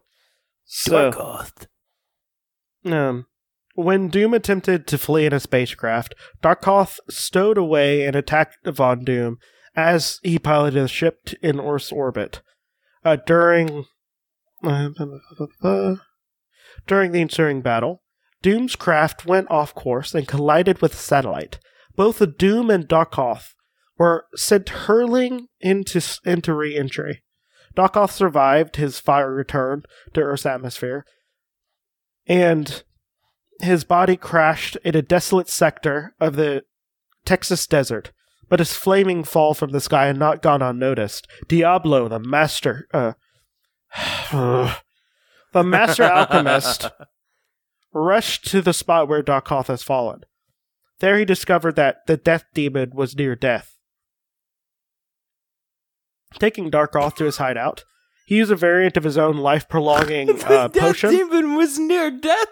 So, 0.66 1.12
Darkoth. 1.12 1.68
um, 2.86 3.26
when 3.76 4.08
Doom 4.08 4.34
attempted 4.34 4.88
to 4.88 4.98
flee 4.98 5.26
in 5.26 5.34
a 5.34 5.40
spacecraft, 5.40 6.16
Darkoth 6.42 6.98
stowed 7.10 7.58
away 7.58 8.06
and 8.06 8.16
attacked 8.16 8.66
Von 8.66 9.04
Doom 9.04 9.38
as 9.76 10.20
he 10.24 10.40
piloted 10.40 10.84
the 10.84 10.88
ship 10.88 11.30
in 11.42 11.60
Earth's 11.60 11.92
orbit. 11.92 12.42
Uh, 13.04 13.18
during 13.26 13.86
during 16.88 17.12
the 17.12 17.22
ensuing 17.22 17.62
battle, 17.62 18.02
Doom's 18.42 18.76
craft 18.76 19.26
went 19.26 19.50
off 19.52 19.76
course 19.76 20.16
and 20.16 20.28
collided 20.28 20.82
with 20.82 20.94
a 20.94 20.98
satellite. 20.98 21.60
Both 21.96 22.20
the 22.20 22.28
Doom 22.28 22.70
and 22.70 22.88
Darkoth 22.88 23.54
were 23.98 24.26
sent 24.36 24.70
hurling 24.70 25.48
into 25.60 26.02
into 26.26 26.54
re-entry. 26.54 27.22
Darkoth 27.76 28.12
survived 28.12 28.76
his 28.76 29.00
fire 29.00 29.34
return 29.34 29.84
to 30.14 30.22
Earth's 30.22 30.46
atmosphere, 30.46 31.06
and 32.26 32.84
his 33.62 33.84
body 33.84 34.18
crashed 34.18 34.76
in 34.84 34.96
a 34.96 35.02
desolate 35.02 35.50
sector 35.50 36.16
of 36.20 36.36
the 36.36 36.64
Texas 37.26 37.68
desert. 37.68 38.12
But 38.50 38.60
his 38.60 38.74
flaming 38.74 39.24
fall 39.24 39.54
from 39.54 39.72
the 39.72 39.80
sky 39.80 40.08
had 40.08 40.18
not 40.18 40.42
gone 40.42 40.62
unnoticed. 40.62 41.26
Diablo, 41.48 42.10
the 42.10 42.20
master, 42.20 42.88
uh, 42.94 43.14
the 45.54 45.64
master 45.64 46.04
alchemist, 46.04 46.90
rushed 47.94 48.48
to 48.48 48.62
the 48.62 48.74
spot 48.74 49.08
where 49.08 49.24
Darkoth 49.24 49.68
has 49.68 49.84
fallen. 49.84 50.22
There 51.00 51.18
he 51.18 51.26
discovered 51.26 51.76
that 51.76 52.06
the 52.08 52.18
death 52.18 52.46
demon 52.54 52.92
was 52.94 53.16
near 53.16 53.36
death. 53.36 53.78
Taking 56.40 56.72
Darkoth 56.72 57.16
to 57.16 57.26
his 57.26 57.38
hideout, 57.38 57.84
he 58.26 58.38
used 58.38 58.52
a 58.52 58.56
variant 58.56 58.96
of 58.98 59.04
his 59.04 59.18
own 59.18 59.38
life 59.38 59.68
prolonging 59.68 60.30
uh, 60.46 60.68
the 60.68 60.80
potion. 60.80 61.10
demon 61.10 61.56
was 61.56 61.78
near 61.78 62.12
death. 62.12 62.48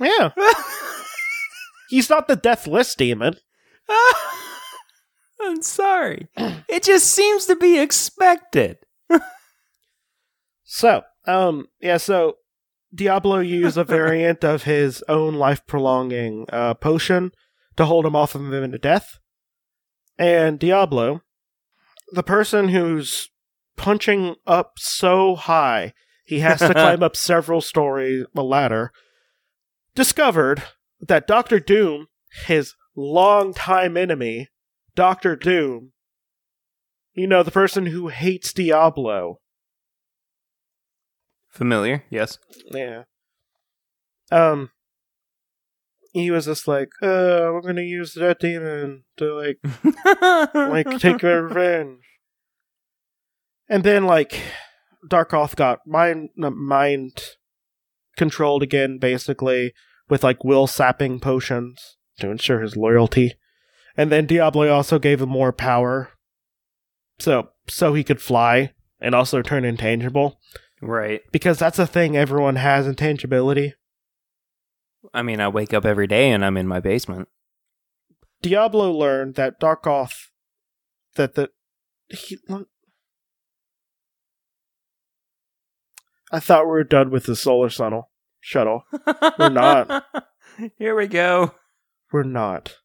Yeah. 0.00 0.30
He's 1.90 2.10
not 2.10 2.26
the 2.26 2.36
deathless 2.36 2.94
demon. 2.94 3.36
I'm 5.40 5.62
sorry. 5.62 6.28
It 6.68 6.84
just 6.84 7.10
seems 7.10 7.46
to 7.46 7.56
be 7.56 7.78
expected. 7.78 8.78
So, 10.64 11.02
um, 11.26 11.66
yeah, 11.80 11.96
so 11.96 12.36
Diablo 12.94 13.38
used 13.40 13.76
a 13.76 13.84
variant 13.84 14.44
of 14.44 14.64
his 14.64 15.02
own 15.08 15.34
life 15.34 15.66
prolonging 15.66 16.46
uh, 16.52 16.74
potion 16.74 17.32
to 17.76 17.86
hold 17.86 18.06
him 18.06 18.16
off 18.16 18.34
of 18.34 18.52
him 18.52 18.64
into 18.64 18.78
death. 18.78 19.18
And 20.18 20.58
Diablo, 20.58 21.22
the 22.12 22.22
person 22.22 22.68
who's 22.68 23.30
punching 23.76 24.36
up 24.46 24.72
so 24.76 25.34
high 25.34 25.94
he 26.30 26.40
has 26.40 26.60
to 26.60 26.72
climb 26.72 27.02
up 27.02 27.16
several 27.16 27.60
stories 27.60 28.24
a 28.36 28.42
ladder, 28.42 28.92
discovered 29.96 30.62
that 31.00 31.26
Doctor 31.26 31.58
Doom, 31.58 32.06
his 32.46 32.74
longtime 32.94 33.96
enemy, 33.96 34.48
Doctor 34.94 35.34
Doom, 35.34 35.92
you 37.14 37.26
know, 37.26 37.42
the 37.42 37.50
person 37.50 37.86
who 37.86 38.08
hates 38.08 38.52
Diablo, 38.52 39.40
Familiar, 41.50 42.04
yes. 42.10 42.38
Yeah. 42.70 43.02
Um. 44.30 44.70
He 46.12 46.30
was 46.30 46.46
just 46.46 46.66
like, 46.66 46.88
"Uh, 47.02 47.50
we're 47.52 47.60
gonna 47.60 47.82
use 47.82 48.14
that 48.14 48.40
demon 48.40 49.04
to 49.16 49.34
like, 49.34 49.58
like 50.54 50.98
take 50.98 51.22
revenge." 51.22 52.02
And 53.68 53.84
then 53.84 54.04
like, 54.04 54.40
Darkoth 55.08 55.54
got 55.54 55.80
mind 55.86 56.30
uh, 56.42 56.50
mind 56.50 57.20
controlled 58.16 58.62
again, 58.62 58.98
basically 58.98 59.72
with 60.08 60.24
like 60.24 60.44
will 60.44 60.66
sapping 60.66 61.20
potions 61.20 61.96
to 62.18 62.30
ensure 62.30 62.60
his 62.60 62.76
loyalty. 62.76 63.34
And 63.96 64.10
then 64.10 64.26
Diablo 64.26 64.68
also 64.70 64.98
gave 64.98 65.20
him 65.20 65.28
more 65.28 65.52
power, 65.52 66.10
so 67.18 67.50
so 67.68 67.94
he 67.94 68.04
could 68.04 68.20
fly 68.20 68.72
and 69.00 69.14
also 69.14 69.42
turn 69.42 69.64
intangible 69.64 70.38
right. 70.80 71.22
because 71.32 71.58
that's 71.58 71.78
a 71.78 71.86
thing 71.86 72.16
everyone 72.16 72.56
has 72.56 72.86
intangibility. 72.86 73.74
I 75.14 75.22
mean, 75.22 75.40
I 75.40 75.48
wake 75.48 75.72
up 75.72 75.84
every 75.84 76.06
day 76.06 76.30
and 76.30 76.44
I'm 76.44 76.56
in 76.56 76.66
my 76.66 76.80
basement. 76.80 77.28
Diablo 78.42 78.90
learned 78.90 79.34
that 79.34 79.60
Darkoth 79.60 80.28
that 81.16 81.34
the 81.34 81.50
he 82.08 82.38
I 86.32 86.40
thought 86.40 86.64
we 86.64 86.70
were 86.70 86.84
done 86.84 87.10
with 87.10 87.26
the 87.26 87.36
solar 87.36 87.68
shuttle. 87.68 88.10
Shuttle. 88.40 88.84
We're 89.38 89.50
not. 89.50 90.06
Here 90.78 90.94
we 90.94 91.06
go. 91.06 91.54
We're 92.12 92.22
not. 92.22 92.76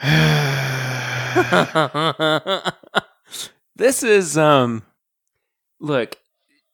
this 3.76 4.02
is 4.02 4.38
um 4.38 4.82
look 5.80 6.16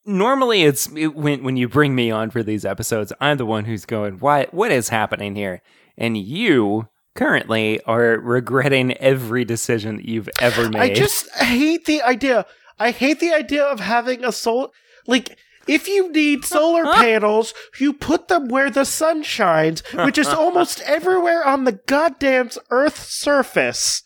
normally 0.05 0.63
it's 0.63 0.89
it, 0.95 1.15
when 1.15 1.43
when 1.43 1.57
you 1.57 1.69
bring 1.69 1.95
me 1.95 2.11
on 2.11 2.31
for 2.31 2.43
these 2.43 2.65
episodes 2.65 3.13
i'm 3.21 3.37
the 3.37 3.47
one 3.47 3.65
who's 3.65 3.85
going 3.85 4.15
what 4.19 4.53
what 4.53 4.71
is 4.71 4.89
happening 4.89 5.35
here 5.35 5.63
and 5.97 6.17
you 6.17 6.89
currently 7.17 7.81
are 7.83 8.21
regretting 8.21 8.93
every 8.99 9.45
decision 9.45 9.97
that 9.97 10.05
you've 10.05 10.29
ever 10.41 10.69
made 10.69 10.81
I 10.81 10.95
just 10.95 11.29
hate 11.37 11.87
the 11.87 12.03
idea. 12.03 12.47
I 12.79 12.91
hate 12.91 13.21
the 13.21 13.33
idea 13.33 13.65
of 13.65 13.81
having 13.81 14.25
a 14.25 14.31
solar 14.31 14.69
like 15.07 15.39
if 15.67 15.89
you 15.89 16.13
need 16.13 16.45
solar 16.45 16.85
panels, 16.85 17.53
you 17.81 17.93
put 17.93 18.29
them 18.29 18.49
where 18.49 18.71
the 18.71 18.85
sun 18.85 19.25
shines, 19.25 19.83
which 19.93 20.17
is 20.17 20.29
almost 20.29 20.81
everywhere 20.83 21.45
on 21.45 21.65
the 21.65 21.73
goddamn 21.73 22.51
Earth's 22.71 23.13
surface. 23.13 24.05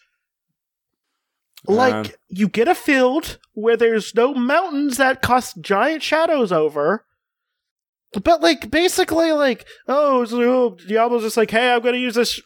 Like, 1.70 1.94
Um. 1.94 2.06
you 2.28 2.48
get 2.48 2.68
a 2.68 2.74
field 2.74 3.38
where 3.52 3.76
there's 3.76 4.14
no 4.14 4.34
mountains 4.34 4.96
that 4.98 5.22
cast 5.22 5.60
giant 5.60 6.02
shadows 6.02 6.52
over. 6.52 7.04
But, 8.24 8.40
like, 8.40 8.70
basically, 8.70 9.30
like, 9.32 9.66
oh, 9.86 10.24
so 10.24 10.40
oh, 10.42 10.76
Diablo's 10.88 11.22
just 11.22 11.36
like, 11.36 11.50
hey, 11.50 11.72
I'm 11.72 11.80
gonna 11.80 11.96
use 11.96 12.16
this 12.16 12.40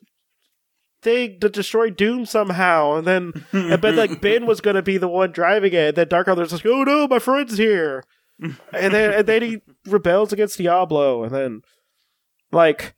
thing 1.01 1.39
to 1.41 1.49
destroy 1.49 1.91
Doom 1.91 2.27
somehow. 2.27 2.95
And 2.97 3.07
then, 3.07 3.33
I 3.53 3.77
bet, 3.77 3.95
like, 3.95 4.21
Ben 4.23 4.45
was 4.47 4.61
gonna 4.61 4.83
be 4.83 4.99
the 4.99 5.09
one 5.09 5.33
driving 5.33 5.73
it. 5.73 5.89
And 5.89 5.97
then 5.97 6.09
Dark 6.09 6.29
Other's 6.29 6.53
like, 6.53 6.67
oh 6.67 6.83
no, 6.85 7.09
my 7.09 7.19
friend's 7.19 7.57
here. 7.57 8.05
and 8.41 8.57
then, 8.93 9.13
and 9.13 9.27
then 9.27 9.43
he 9.43 9.63
rebels 9.87 10.33
against 10.33 10.59
Diablo. 10.59 11.25
And 11.25 11.35
then, 11.35 11.63
like, 12.53 12.95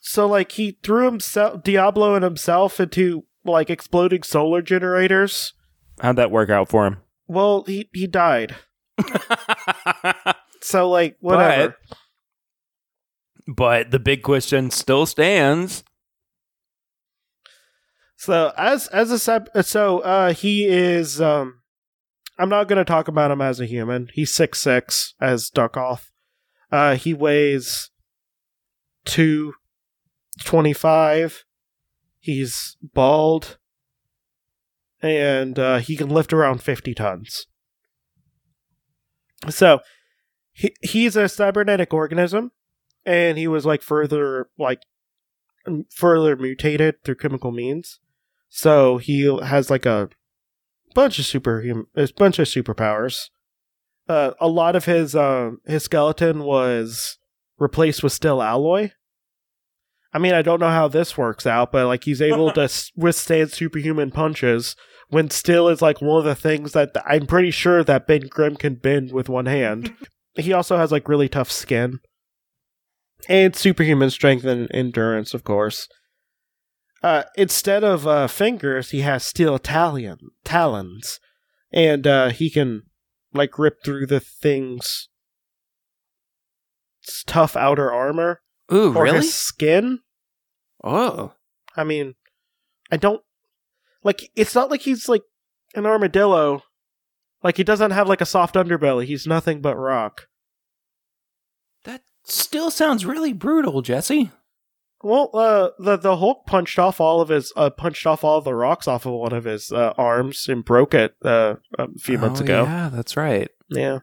so 0.00 0.26
like 0.26 0.52
he 0.52 0.78
threw 0.82 1.04
himself 1.06 1.62
Diablo 1.62 2.14
and 2.14 2.24
himself 2.24 2.80
into 2.80 3.24
like 3.44 3.70
exploding 3.70 4.22
solar 4.22 4.62
generators. 4.62 5.52
how'd 6.00 6.16
that 6.16 6.30
work 6.30 6.50
out 6.50 6.68
for 6.68 6.86
him 6.86 6.98
Well, 7.28 7.64
he 7.66 7.88
he 7.92 8.06
died. 8.06 8.54
So 10.62 10.88
like 10.90 11.16
whatever. 11.20 11.76
but 13.46 13.90
the 13.92 14.00
big 14.00 14.22
question 14.24 14.70
still 14.72 15.06
stands 15.06 15.84
So 18.16 18.52
as 18.56 18.88
as 18.88 19.10
a 19.12 19.18
sep- 19.18 19.48
so 19.62 20.00
uh 20.00 20.32
he 20.32 20.64
is 20.66 21.20
um 21.20 21.60
I'm 22.38 22.48
not 22.48 22.68
going 22.68 22.78
to 22.78 22.84
talk 22.84 23.06
about 23.08 23.30
him 23.30 23.40
as 23.40 23.60
a 23.60 23.66
human. 23.66 24.08
He's 24.12 24.34
six 24.34 24.60
six 24.60 25.14
as 25.20 25.50
Darkoth. 25.50 26.06
Uh 26.72 26.96
he 26.96 27.14
weighs 27.14 27.90
225. 30.40 31.44
He's 32.18 32.76
bald 32.82 33.58
and 35.02 35.58
uh 35.58 35.78
he 35.78 35.96
can 35.96 36.08
lift 36.08 36.32
around 36.32 36.62
50 36.62 36.94
tons. 36.94 37.46
So 39.48 39.80
he 40.52 40.74
he's 40.82 41.16
a 41.16 41.28
cybernetic 41.28 41.92
organism, 41.92 42.52
and 43.04 43.38
he 43.38 43.46
was 43.46 43.66
like 43.66 43.82
further 43.82 44.48
like 44.58 44.82
further 45.90 46.36
mutated 46.36 47.02
through 47.04 47.16
chemical 47.16 47.52
means. 47.52 48.00
So 48.48 48.96
he 48.98 49.24
has 49.44 49.70
like 49.70 49.84
a 49.84 50.08
bunch 50.94 51.18
of 51.18 51.26
super, 51.26 51.84
a 51.94 52.08
bunch 52.16 52.38
of 52.38 52.48
superpowers. 52.48 53.28
Uh, 54.08 54.30
a 54.40 54.48
lot 54.48 54.76
of 54.76 54.86
his 54.86 55.14
um 55.14 55.60
his 55.66 55.84
skeleton 55.84 56.44
was 56.44 57.18
replaced 57.58 58.02
with 58.02 58.12
steel 58.12 58.40
alloy. 58.40 58.92
I 60.12 60.18
mean, 60.18 60.34
I 60.34 60.42
don't 60.42 60.60
know 60.60 60.70
how 60.70 60.88
this 60.88 61.18
works 61.18 61.46
out, 61.46 61.72
but 61.72 61.86
like 61.86 62.04
he's 62.04 62.22
able 62.22 62.50
to 62.52 62.70
withstand 62.96 63.50
superhuman 63.52 64.10
punches 64.10 64.76
when 65.08 65.30
steel 65.30 65.68
is 65.68 65.82
like 65.82 66.00
one 66.00 66.18
of 66.18 66.24
the 66.24 66.34
things 66.34 66.72
that 66.72 66.90
I'm 67.04 67.26
pretty 67.26 67.50
sure 67.50 67.84
that 67.84 68.06
Ben 68.06 68.22
Grimm 68.28 68.56
can 68.56 68.76
bend 68.76 69.12
with 69.12 69.28
one 69.28 69.46
hand. 69.46 69.94
he 70.34 70.52
also 70.52 70.76
has 70.76 70.90
like 70.90 71.08
really 71.08 71.28
tough 71.28 71.50
skin 71.50 72.00
and 73.28 73.54
superhuman 73.54 74.10
strength 74.10 74.44
and 74.44 74.68
endurance, 74.72 75.34
of 75.34 75.44
course. 75.44 75.88
Uh, 77.02 77.24
instead 77.36 77.84
of 77.84 78.06
uh, 78.06 78.26
fingers, 78.26 78.90
he 78.90 79.00
has 79.02 79.24
steel 79.24 79.58
talion, 79.58 80.16
talons, 80.44 81.20
and 81.72 82.06
uh, 82.06 82.30
he 82.30 82.50
can 82.50 82.82
like 83.32 83.58
rip 83.58 83.84
through 83.84 84.06
the 84.06 84.20
thing's 84.20 85.08
s- 87.06 87.22
tough 87.26 87.54
outer 87.56 87.92
armor 87.92 88.40
Ooh, 88.72 88.94
or 88.96 89.04
really? 89.04 89.18
his 89.18 89.34
skin. 89.34 90.00
Oh, 90.84 91.32
I 91.76 91.84
mean, 91.84 92.14
I 92.90 92.96
don't 92.96 93.22
like. 94.02 94.30
It's 94.36 94.54
not 94.54 94.70
like 94.70 94.82
he's 94.82 95.08
like 95.08 95.22
an 95.74 95.86
armadillo. 95.86 96.62
Like 97.42 97.56
he 97.58 97.64
doesn't 97.64 97.90
have 97.92 98.08
like 98.08 98.20
a 98.20 98.26
soft 98.26 98.54
underbelly. 98.54 99.04
He's 99.04 99.26
nothing 99.26 99.60
but 99.60 99.76
rock. 99.76 100.26
that 101.84 102.02
still 102.24 102.70
sounds 102.70 103.06
really 103.06 103.32
brutal, 103.32 103.82
Jesse. 103.82 104.30
Well, 105.02 105.30
uh, 105.34 105.68
the 105.78 105.96
the 105.98 106.16
Hulk 106.16 106.46
punched 106.46 106.78
off 106.78 107.00
all 107.00 107.20
of 107.20 107.28
his 107.28 107.52
uh, 107.56 107.70
punched 107.70 108.06
off 108.06 108.24
all 108.24 108.38
of 108.38 108.44
the 108.44 108.54
rocks 108.54 108.88
off 108.88 109.06
of 109.06 109.12
one 109.12 109.32
of 109.32 109.44
his 109.44 109.70
uh, 109.70 109.92
arms 109.96 110.46
and 110.48 110.64
broke 110.64 110.94
it 110.94 111.14
uh, 111.24 111.56
a 111.78 111.86
few 111.98 112.18
months 112.18 112.40
Oh, 112.40 112.44
ago. 112.44 112.62
Yeah, 112.64 112.88
that's 112.92 113.16
right. 113.16 113.48
Yeah. 113.68 114.00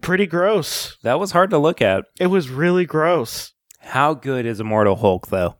Pretty 0.00 0.26
gross. 0.26 0.96
That 1.02 1.18
was 1.18 1.32
hard 1.32 1.50
to 1.50 1.58
look 1.58 1.82
at. 1.82 2.04
It 2.18 2.28
was 2.28 2.48
really 2.48 2.86
gross. 2.86 3.52
How 3.80 4.14
good 4.14 4.46
is 4.46 4.60
Immortal 4.60 4.96
Hulk, 4.96 5.28
though? 5.28 5.56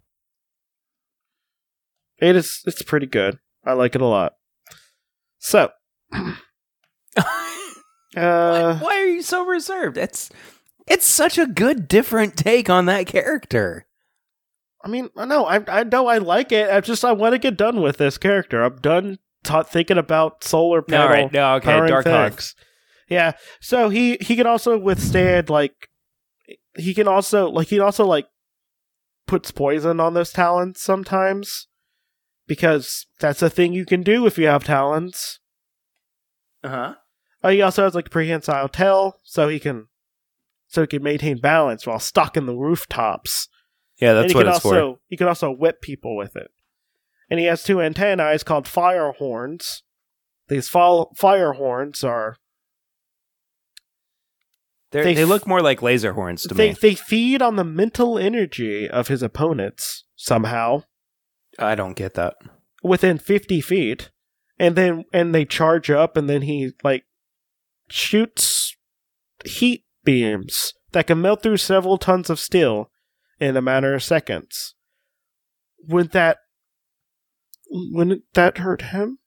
It 2.19 2.37
is. 2.37 2.63
It's 2.67 2.83
pretty 2.83 3.07
good. 3.07 3.39
I 3.65 3.73
like 3.73 3.95
it 3.95 4.01
a 4.01 4.07
lot. 4.07 4.35
So, 5.39 5.71
uh, 6.13 6.35
Why 8.15 8.79
are 8.81 9.07
you 9.07 9.23
so 9.23 9.45
reserved? 9.47 9.97
It's 9.97 10.31
it's 10.87 11.07
such 11.07 11.39
a 11.39 11.47
good, 11.47 11.89
different 11.89 12.37
take 12.37 12.69
on 12.69 12.87
that 12.87 13.07
character. 13.07 13.87
I 14.85 14.89
mean, 14.89 15.09
I 15.17 15.25
know, 15.25 15.45
I 15.47 15.63
I 15.69 15.85
know 15.85 16.07
I 16.07 16.19
like 16.19 16.53
it. 16.53 16.71
I 16.71 16.81
just 16.81 17.05
I 17.05 17.13
want 17.13 17.33
to 17.33 17.39
get 17.39 17.57
done 17.57 17.81
with 17.81 17.99
this 17.99 18.19
character. 18.19 18.63
I'm 18.63 18.77
done 18.77 19.19
ta 19.45 19.63
thinking 19.63 19.99
about 19.99 20.45
solar 20.45 20.83
panel. 20.83 21.07
All 21.07 21.13
right, 21.13 21.33
no, 21.33 21.55
okay, 21.57 21.71
Darkoth. 21.71 22.55
Yeah. 23.11 23.33
So 23.61 23.91
he 23.91 24.17
he 24.21 24.37
can 24.37 24.47
also 24.47 24.79
withstand 24.79 25.51
like 25.51 25.91
he 26.77 26.95
can 26.95 27.09
also 27.09 27.51
like 27.51 27.67
he 27.67 27.81
also 27.81 28.07
like 28.07 28.29
puts 29.27 29.51
poison 29.51 30.01
on 30.01 30.15
those 30.15 30.33
talons 30.33 30.81
sometimes 30.81 31.69
because 32.47 33.07
that's 33.19 33.43
a 33.43 33.51
thing 33.51 33.73
you 33.73 33.85
can 33.85 34.03
do 34.03 34.27
if 34.27 34.39
you 34.39 34.47
have 34.47 34.65
talons. 34.65 35.41
Uh 36.65 36.69
huh. 36.69 36.95
Uh, 37.43 37.49
he 37.51 37.63
also 37.63 37.85
has 37.85 37.95
like 37.95 38.11
prehensile 38.11 38.69
tail, 38.69 39.21
so 39.25 39.49
he 39.49 39.59
can 39.59 39.89
so 40.69 40.83
he 40.83 40.87
can 40.87 41.03
maintain 41.03 41.39
balance 41.39 41.87
while 41.87 41.99
stuck 41.99 42.37
in 42.37 42.47
the 42.47 42.55
rooftops. 42.55 43.49
Yeah, 44.01 44.11
and 44.11 44.19
that's 44.19 44.33
he 44.33 44.37
what 44.37 44.47
can 44.47 44.55
it's 44.55 44.65
also 44.65 45.01
he 45.09 45.17
can 45.17 45.27
also 45.27 45.51
whip 45.51 45.81
people 45.81 46.17
with 46.17 46.37
it. 46.37 46.51
And 47.29 47.41
he 47.41 47.47
has 47.47 47.63
two 47.63 47.81
antennae 47.81 48.39
called 48.45 48.69
fire 48.69 49.13
horns. 49.13 49.83
These 50.49 50.69
fol- 50.69 51.13
fire 51.17 51.53
horns 51.53 52.03
are 52.03 52.37
They're, 54.93 55.05
they 55.05 55.15
they 55.15 55.23
f- 55.23 55.29
look 55.29 55.47
more 55.47 55.63
like 55.63 55.83
laser 55.83 56.13
horns 56.15 56.43
to 56.43 56.55
they 56.55 56.71
me. 56.71 56.77
they 56.81 56.95
feed 56.95 57.43
on 57.43 57.57
the 57.57 57.65
mental 57.65 58.19
energy 58.19 58.89
of 58.89 59.09
his 59.09 59.23
opponents 59.23 60.05
somehow 60.17 60.83
I 61.59 61.75
don't 61.75 61.95
get 61.97 62.15
that. 62.15 62.35
within 62.83 63.19
50 63.19 63.61
feet 63.61 64.11
and 64.59 64.75
then 64.77 65.05
and 65.13 65.35
they 65.35 65.45
charge 65.45 65.91
up 65.91 66.17
and 66.17 66.29
then 66.29 66.43
he 66.43 66.73
like 66.83 67.05
shoots 67.89 68.77
heat 69.45 69.85
beams 70.05 70.73
that 70.93 71.07
can 71.07 71.21
melt 71.21 71.43
through 71.43 71.57
several 71.59 71.99
tons 71.99 72.29
of 72.31 72.39
steel 72.41 72.91
in 73.39 73.57
a 73.57 73.63
matter 73.63 73.95
of 73.95 74.03
seconds 74.03 74.75
Wouldn't 75.89 76.13
that 76.13 76.39
wouldn't 77.71 78.23
that 78.35 78.59
hurt 78.59 78.83
him 78.83 79.19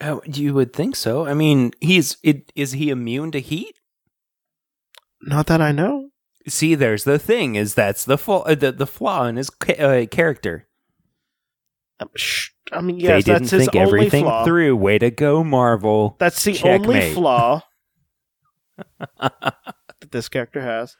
Oh, 0.00 0.20
you 0.26 0.52
would 0.54 0.72
think 0.72 0.96
so. 0.96 1.24
I 1.24 1.34
mean, 1.34 1.70
he's 1.80 2.16
it, 2.24 2.50
is 2.56 2.72
he 2.72 2.90
immune 2.90 3.30
to 3.30 3.38
heat? 3.40 3.76
Not 5.26 5.46
that 5.46 5.60
i 5.60 5.72
know 5.72 6.08
See, 6.46 6.74
there's 6.74 7.04
the 7.04 7.18
thing. 7.18 7.54
Is 7.54 7.72
that's 7.74 8.04
the 8.04 8.18
flaw, 8.18 8.42
uh, 8.42 8.54
the, 8.54 8.70
the 8.70 8.86
flaw 8.86 9.24
in 9.24 9.36
his 9.36 9.48
ca- 9.48 9.78
uh, 9.78 10.04
character. 10.04 10.68
Um, 11.98 12.10
sh- 12.16 12.50
i 12.70 12.82
mean 12.82 12.98
they 12.98 13.04
yes 13.04 13.24
didn't 13.24 13.42
that's 13.44 13.50
his 13.52 13.60
think 13.62 13.74
only 13.76 13.86
everything 13.86 14.24
flaw 14.26 14.44
through. 14.44 14.76
Way 14.76 14.98
to 14.98 15.10
go, 15.10 15.42
Marvel. 15.42 16.16
that's 16.18 16.44
the 16.44 16.60
only 16.64 17.14
flaw 17.14 17.62
that 19.20 19.54
this 20.10 20.28
character 20.28 20.60
has 20.60 20.96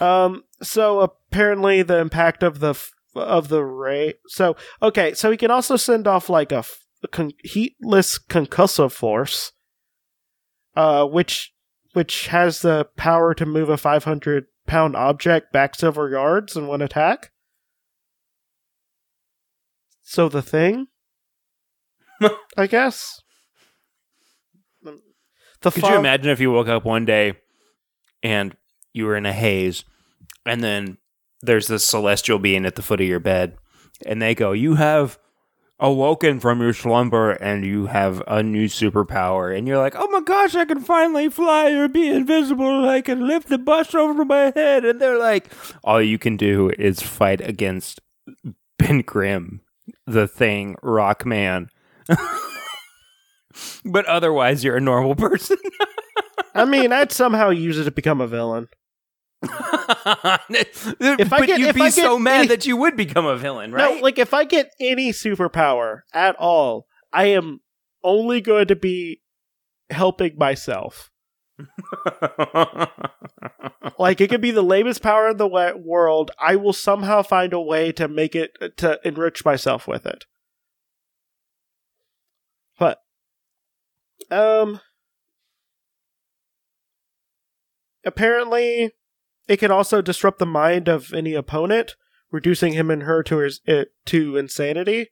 um 0.00 0.44
so 0.62 1.00
apparently 1.00 1.82
the 1.82 1.98
impact 1.98 2.42
of 2.44 2.60
the 2.60 2.70
f- 2.70 2.92
of 3.16 3.48
the 3.48 3.64
ray 3.64 4.14
so 4.28 4.54
okay 4.82 5.14
so 5.14 5.30
he 5.32 5.36
can 5.36 5.50
also 5.50 5.74
send 5.76 6.06
off 6.06 6.28
like 6.30 6.52
a, 6.52 6.58
f- 6.58 6.84
a 7.02 7.08
con- 7.08 7.32
heatless 7.44 8.18
concussive 8.28 8.92
force 8.92 9.50
uh 10.76 11.04
which 11.04 11.52
which 11.92 12.28
has 12.28 12.62
the 12.62 12.88
power 12.96 13.34
to 13.34 13.46
move 13.46 13.68
a 13.68 13.76
500 13.76 14.46
pound 14.66 14.96
object 14.96 15.52
back 15.52 15.74
several 15.74 16.10
yards 16.10 16.56
in 16.56 16.66
one 16.66 16.82
attack. 16.82 17.32
So 20.02 20.28
the 20.28 20.42
thing 20.42 20.88
i 22.56 22.66
guess. 22.66 23.20
The 25.62 25.70
Could 25.70 25.82
fog- 25.82 25.92
you 25.92 25.98
imagine 25.98 26.30
if 26.30 26.40
you 26.40 26.50
woke 26.50 26.68
up 26.68 26.84
one 26.84 27.04
day 27.04 27.34
and 28.22 28.56
you 28.92 29.04
were 29.04 29.16
in 29.16 29.26
a 29.26 29.32
haze, 29.32 29.84
and 30.46 30.62
then 30.64 30.96
there's 31.42 31.68
this 31.68 31.86
celestial 31.86 32.38
being 32.38 32.64
at 32.64 32.76
the 32.76 32.82
foot 32.82 33.00
of 33.00 33.06
your 33.06 33.20
bed, 33.20 33.56
and 34.06 34.22
they 34.22 34.34
go, 34.34 34.52
"You 34.52 34.76
have 34.76 35.18
awoken 35.80 36.38
from 36.40 36.60
your 36.60 36.72
slumber, 36.72 37.32
and 37.32 37.64
you 37.64 37.86
have 37.86 38.22
a 38.26 38.42
new 38.42 38.66
superpower," 38.66 39.56
and 39.56 39.66
you're 39.66 39.78
like, 39.78 39.94
"Oh 39.96 40.08
my 40.08 40.20
gosh, 40.20 40.54
I 40.54 40.64
can 40.64 40.80
finally 40.80 41.28
fly 41.28 41.70
or 41.70 41.88
be 41.88 42.08
invisible! 42.08 42.88
I 42.88 43.00
can 43.00 43.26
lift 43.26 43.48
the 43.48 43.58
bus 43.58 43.94
over 43.94 44.24
my 44.24 44.52
head!" 44.54 44.84
And 44.84 45.00
they're 45.00 45.18
like, 45.18 45.50
"All 45.82 46.00
you 46.00 46.18
can 46.18 46.36
do 46.36 46.70
is 46.78 47.02
fight 47.02 47.40
against 47.40 48.00
Ben 48.78 49.02
Grimm, 49.02 49.62
the 50.06 50.28
Thing, 50.28 50.76
Rockman." 50.82 51.68
but 53.84 54.06
otherwise, 54.06 54.64
you're 54.64 54.76
a 54.76 54.80
normal 54.80 55.14
person. 55.14 55.56
I 56.54 56.64
mean, 56.64 56.92
I'd 56.92 57.12
somehow 57.12 57.50
use 57.50 57.78
it 57.78 57.84
to 57.84 57.90
become 57.90 58.20
a 58.20 58.26
villain. 58.26 58.68
If 59.42 61.32
I 61.32 61.38
but 61.38 61.46
get- 61.46 61.58
you'd 61.60 61.74
be 61.74 61.82
I 61.82 61.88
so 61.90 62.18
mad 62.18 62.38
any- 62.40 62.48
that 62.48 62.66
you 62.66 62.76
would 62.76 62.96
become 62.96 63.26
a 63.26 63.36
villain, 63.36 63.72
right? 63.72 63.96
No, 63.96 64.00
like 64.02 64.18
if 64.18 64.34
I 64.34 64.44
get 64.44 64.70
any 64.80 65.12
superpower 65.12 66.00
at 66.12 66.36
all, 66.36 66.86
I 67.12 67.26
am 67.26 67.60
only 68.04 68.40
going 68.40 68.66
to 68.68 68.76
be 68.76 69.20
helping 69.90 70.36
myself. 70.38 71.10
Like 73.98 74.20
it 74.22 74.30
could 74.30 74.40
be 74.40 74.50
the 74.50 74.62
lamest 74.62 75.02
power 75.02 75.28
in 75.28 75.36
the 75.36 75.46
world. 75.46 76.30
I 76.38 76.56
will 76.56 76.72
somehow 76.72 77.22
find 77.22 77.52
a 77.52 77.60
way 77.60 77.92
to 77.92 78.08
make 78.08 78.34
it 78.34 78.52
to 78.78 78.98
enrich 79.04 79.44
myself 79.44 79.86
with 79.86 80.06
it. 80.06 80.24
But 82.78 82.98
um 84.30 84.80
apparently 88.06 88.92
it 89.50 89.58
can 89.58 89.72
also 89.72 90.00
disrupt 90.00 90.38
the 90.38 90.46
mind 90.46 90.86
of 90.88 91.12
any 91.12 91.34
opponent, 91.34 91.96
reducing 92.30 92.72
him 92.74 92.88
and 92.88 93.02
her 93.02 93.20
to 93.24 93.38
his, 93.38 93.60
uh, 93.66 93.86
to 94.06 94.36
insanity. 94.36 95.08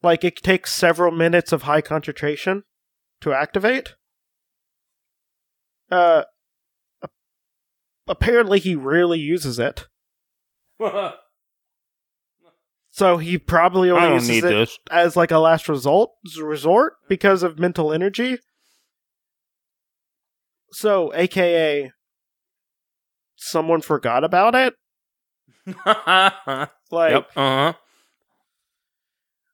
Like 0.00 0.22
it 0.22 0.36
takes 0.36 0.72
several 0.72 1.10
minutes 1.10 1.50
of 1.50 1.62
high 1.62 1.80
concentration 1.80 2.62
to 3.22 3.32
activate. 3.32 3.96
Uh 5.90 6.22
apparently 8.06 8.60
he 8.60 8.76
rarely 8.76 9.18
uses 9.18 9.58
it. 9.58 9.86
So 12.90 13.16
he 13.18 13.36
probably 13.36 13.90
only 13.90 14.06
I 14.08 14.14
uses 14.14 14.28
need 14.28 14.44
it 14.44 14.48
this. 14.48 14.78
as 14.90 15.16
like 15.16 15.30
a 15.30 15.38
last 15.38 15.68
result 15.68 16.12
resort 16.40 16.94
because 17.08 17.42
of 17.42 17.58
mental 17.58 17.92
energy. 17.92 18.38
So, 20.72 21.12
AKA, 21.14 21.92
someone 23.36 23.80
forgot 23.80 24.24
about 24.24 24.54
it. 24.54 24.74
Like, 26.88 27.12
yep. 27.12 27.28
Uh 27.34 27.72
huh. 27.72 27.72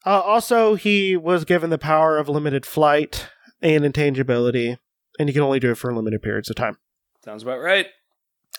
uh, 0.04 0.20
also, 0.20 0.74
he 0.74 1.16
was 1.16 1.46
given 1.46 1.70
the 1.70 1.78
power 1.78 2.18
of 2.18 2.28
limited 2.28 2.66
flight 2.66 3.28
and 3.62 3.86
intangibility, 3.86 4.76
and 5.18 5.28
he 5.30 5.32
can 5.32 5.40
only 5.42 5.58
do 5.58 5.70
it 5.70 5.76
for 5.78 5.94
limited 5.94 6.20
periods 6.20 6.50
of 6.50 6.56
time. 6.56 6.76
Sounds 7.24 7.42
about 7.42 7.60
right. 7.60 7.86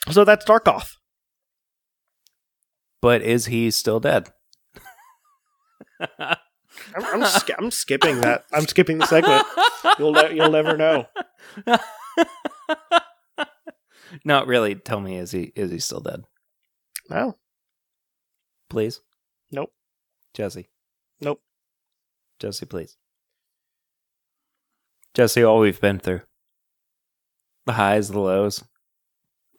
So 0.10 0.26
that's 0.26 0.44
Darkoth. 0.44 0.96
But 3.00 3.22
is 3.22 3.46
he 3.46 3.70
still 3.70 4.00
dead? 4.00 4.30
I'm, 6.20 6.36
I'm, 6.96 7.26
sk- 7.26 7.52
I'm 7.58 7.70
skipping 7.70 8.22
that. 8.22 8.46
I'm 8.52 8.66
skipping 8.66 8.98
the 8.98 9.06
segment. 9.06 9.46
You'll 10.00 10.14
ne- 10.14 10.36
you'll 10.36 10.50
never 10.50 10.76
know. 10.76 11.06
Not 14.24 14.48
really. 14.48 14.76
Tell 14.76 15.00
me, 15.00 15.18
is 15.18 15.32
he 15.32 15.52
is 15.56 15.72
he 15.72 15.80
still 15.80 16.00
dead? 16.02 16.24
No. 17.10 17.38
Please. 18.70 19.02
Nope. 19.52 19.72
Jesse. 20.34 20.70
Nope. 21.22 21.42
Jesse, 22.40 22.66
please. 22.66 22.98
Jesse, 25.14 25.44
all 25.44 25.60
we've 25.60 25.80
been 25.80 26.00
through. 26.00 26.22
The 27.66 27.74
highs, 27.74 28.10
the 28.10 28.20
lows, 28.20 28.64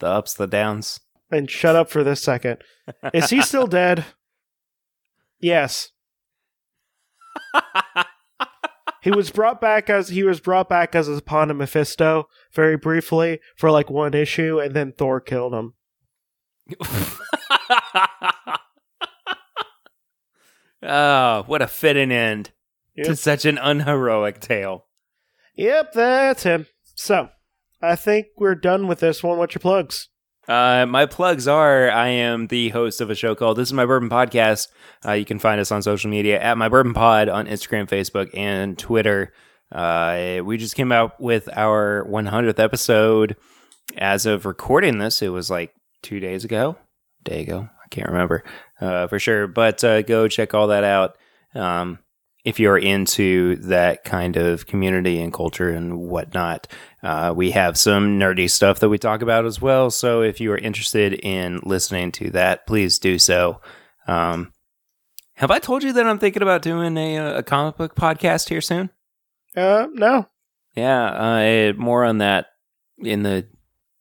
the 0.00 0.06
ups, 0.06 0.34
the 0.34 0.46
downs. 0.46 1.00
And 1.30 1.50
shut 1.50 1.76
up 1.76 1.90
for 1.90 2.02
this 2.04 2.22
second. 2.22 2.58
Is 3.12 3.30
he 3.30 3.40
still 3.40 3.66
dead? 3.68 4.04
Yes. 5.40 5.90
He 9.04 9.10
was 9.10 9.30
brought 9.30 9.60
back 9.60 9.90
as 9.90 10.08
he 10.08 10.22
was 10.22 10.40
brought 10.40 10.70
back 10.70 10.94
as 10.94 11.08
a 11.08 11.20
pawn 11.20 11.50
of 11.50 11.58
Mephisto 11.58 12.26
very 12.54 12.78
briefly 12.78 13.38
for 13.54 13.70
like 13.70 13.90
one 13.90 14.14
issue, 14.14 14.58
and 14.58 14.74
then 14.74 14.92
Thor 14.92 15.20
killed 15.20 15.52
him. 15.52 15.74
oh, 20.82 21.42
what 21.42 21.60
a 21.60 21.66
fitting 21.66 22.10
end 22.10 22.52
to 22.96 23.14
such 23.14 23.44
an 23.44 23.58
unheroic 23.58 24.40
tale. 24.40 24.86
Yep, 25.54 25.92
that's 25.92 26.44
him. 26.44 26.66
So, 26.94 27.28
I 27.82 27.96
think 27.96 28.28
we're 28.38 28.54
done 28.54 28.86
with 28.86 29.00
this 29.00 29.22
one. 29.22 29.36
What's 29.36 29.54
your 29.54 29.60
plugs? 29.60 30.08
Uh, 30.48 30.84
my 30.86 31.06
plugs 31.06 31.48
are 31.48 31.90
I 31.90 32.08
am 32.08 32.48
the 32.48 32.68
host 32.70 33.00
of 33.00 33.08
a 33.08 33.14
show 33.14 33.34
called 33.34 33.56
This 33.56 33.68
is 33.68 33.72
My 33.72 33.86
Bourbon 33.86 34.10
Podcast. 34.10 34.68
Uh, 35.04 35.12
you 35.12 35.24
can 35.24 35.38
find 35.38 35.60
us 35.60 35.72
on 35.72 35.82
social 35.82 36.10
media 36.10 36.38
at 36.40 36.58
My 36.58 36.68
Bourbon 36.68 36.92
Pod 36.92 37.28
on 37.28 37.46
Instagram, 37.46 37.88
Facebook, 37.88 38.30
and 38.36 38.76
Twitter. 38.78 39.32
Uh, 39.72 40.40
we 40.44 40.58
just 40.58 40.76
came 40.76 40.92
out 40.92 41.18
with 41.18 41.48
our 41.56 42.06
100th 42.10 42.58
episode. 42.58 43.36
As 43.96 44.26
of 44.26 44.44
recording 44.44 44.98
this, 44.98 45.22
it 45.22 45.28
was 45.28 45.50
like 45.50 45.74
two 46.02 46.20
days 46.20 46.44
ago, 46.44 46.76
day 47.22 47.42
ago. 47.42 47.68
I 47.82 47.88
can't 47.88 48.08
remember 48.08 48.44
uh, 48.80 49.06
for 49.06 49.18
sure, 49.18 49.46
but 49.46 49.82
uh, 49.82 50.02
go 50.02 50.28
check 50.28 50.52
all 50.52 50.68
that 50.68 50.84
out. 50.84 51.16
Um, 51.54 51.98
if 52.44 52.60
you're 52.60 52.78
into 52.78 53.56
that 53.56 54.04
kind 54.04 54.36
of 54.36 54.66
community 54.66 55.20
and 55.20 55.32
culture 55.32 55.70
and 55.70 55.98
whatnot, 55.98 56.68
uh, 57.02 57.32
we 57.34 57.50
have 57.52 57.78
some 57.78 58.18
nerdy 58.18 58.50
stuff 58.50 58.80
that 58.80 58.90
we 58.90 58.98
talk 58.98 59.22
about 59.22 59.46
as 59.46 59.60
well. 59.60 59.90
So 59.90 60.20
if 60.20 60.40
you 60.40 60.52
are 60.52 60.58
interested 60.58 61.14
in 61.14 61.60
listening 61.64 62.12
to 62.12 62.30
that, 62.30 62.66
please 62.66 62.98
do 62.98 63.18
so. 63.18 63.60
Um, 64.06 64.52
have 65.36 65.50
I 65.50 65.58
told 65.58 65.82
you 65.82 65.92
that 65.94 66.06
I'm 66.06 66.18
thinking 66.18 66.42
about 66.42 66.62
doing 66.62 66.96
a, 66.96 67.18
uh, 67.18 67.38
a 67.38 67.42
comic 67.42 67.76
book 67.76 67.96
podcast 67.96 68.48
here 68.50 68.60
soon? 68.60 68.90
Uh, 69.56 69.86
no. 69.92 70.28
Yeah, 70.76 71.04
uh, 71.06 71.72
more 71.76 72.04
on 72.04 72.18
that 72.18 72.48
in 72.98 73.22
the 73.22 73.46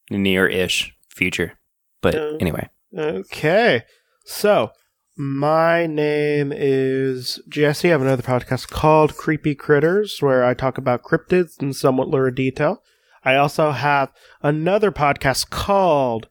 near-ish 0.09 0.93
future. 1.09 1.57
But 2.01 2.15
Uh, 2.15 2.37
anyway, 2.39 2.69
Okay. 2.95 3.83
So, 4.25 4.71
my 5.15 5.85
name 5.85 6.51
is 6.51 7.39
Jesse. 7.47 7.89
I 7.89 7.91
have 7.91 8.01
another 8.01 8.23
podcast 8.23 8.69
called 8.69 9.15
Creepy 9.15 9.55
Critters 9.55 10.21
where 10.21 10.43
I 10.43 10.53
talk 10.53 10.77
about 10.77 11.03
cryptids 11.03 11.61
in 11.61 11.73
somewhat 11.73 12.07
lurid 12.07 12.35
detail. 12.35 12.81
I 13.23 13.35
also 13.35 13.71
have 13.71 14.11
another 14.41 14.91
podcast 14.91 15.49
called 15.49 16.27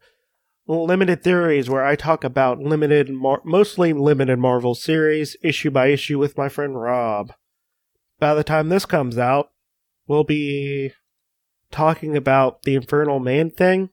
Limited 0.67 1.23
Theories 1.23 1.71
where 1.71 1.85
I 1.85 1.97
talk 1.97 2.25
about 2.25 2.59
limited, 2.59 3.11
mar- 3.11 3.43
mostly 3.45 3.93
limited 3.93 4.39
Marvel 4.39 4.75
series 4.75 5.37
issue 5.43 5.71
by 5.71 5.87
issue 5.87 6.19
with 6.19 6.37
my 6.37 6.49
friend 6.49 6.81
Rob. 6.81 7.33
By 8.19 8.35
the 8.35 8.45
time 8.45 8.69
this 8.69 8.87
comes 8.87 9.17
out, 9.17 9.51
we'll 10.07 10.25
be 10.25 10.93
talking 11.71 12.17
about 12.17 12.63
the 12.63 12.75
Infernal 12.75 13.21
Man 13.21 13.51
thing 13.51 13.91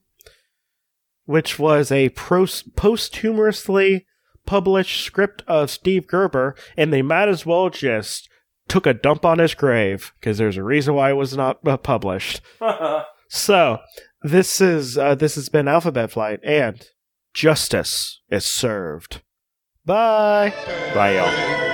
which 1.30 1.60
was 1.60 1.92
a 1.92 2.08
pros- 2.08 2.64
posthumously 2.74 4.04
published 4.50 5.04
script 5.04 5.44
of 5.46 5.70
Steve 5.70 6.08
Gerber, 6.08 6.56
and 6.76 6.92
they 6.92 7.02
might 7.02 7.28
as 7.28 7.46
well 7.46 7.70
just 7.70 8.28
took 8.66 8.84
a 8.84 8.92
dump 8.92 9.24
on 9.24 9.38
his 9.38 9.54
grave 9.54 10.12
because 10.18 10.38
there's 10.38 10.56
a 10.56 10.64
reason 10.64 10.94
why 10.94 11.10
it 11.10 11.14
was 11.14 11.36
not 11.36 11.66
uh, 11.66 11.76
published. 11.76 12.40
So 13.32 13.78
this 14.22 14.60
is 14.60 14.98
uh, 14.98 15.14
this 15.14 15.36
has 15.36 15.48
been 15.48 15.68
Alphabet 15.68 16.10
Flight, 16.10 16.40
and 16.42 16.84
justice 17.32 18.22
is 18.28 18.44
served. 18.44 19.22
Bye. 19.86 20.52
bye 20.92 21.14
y'all. 21.14 21.69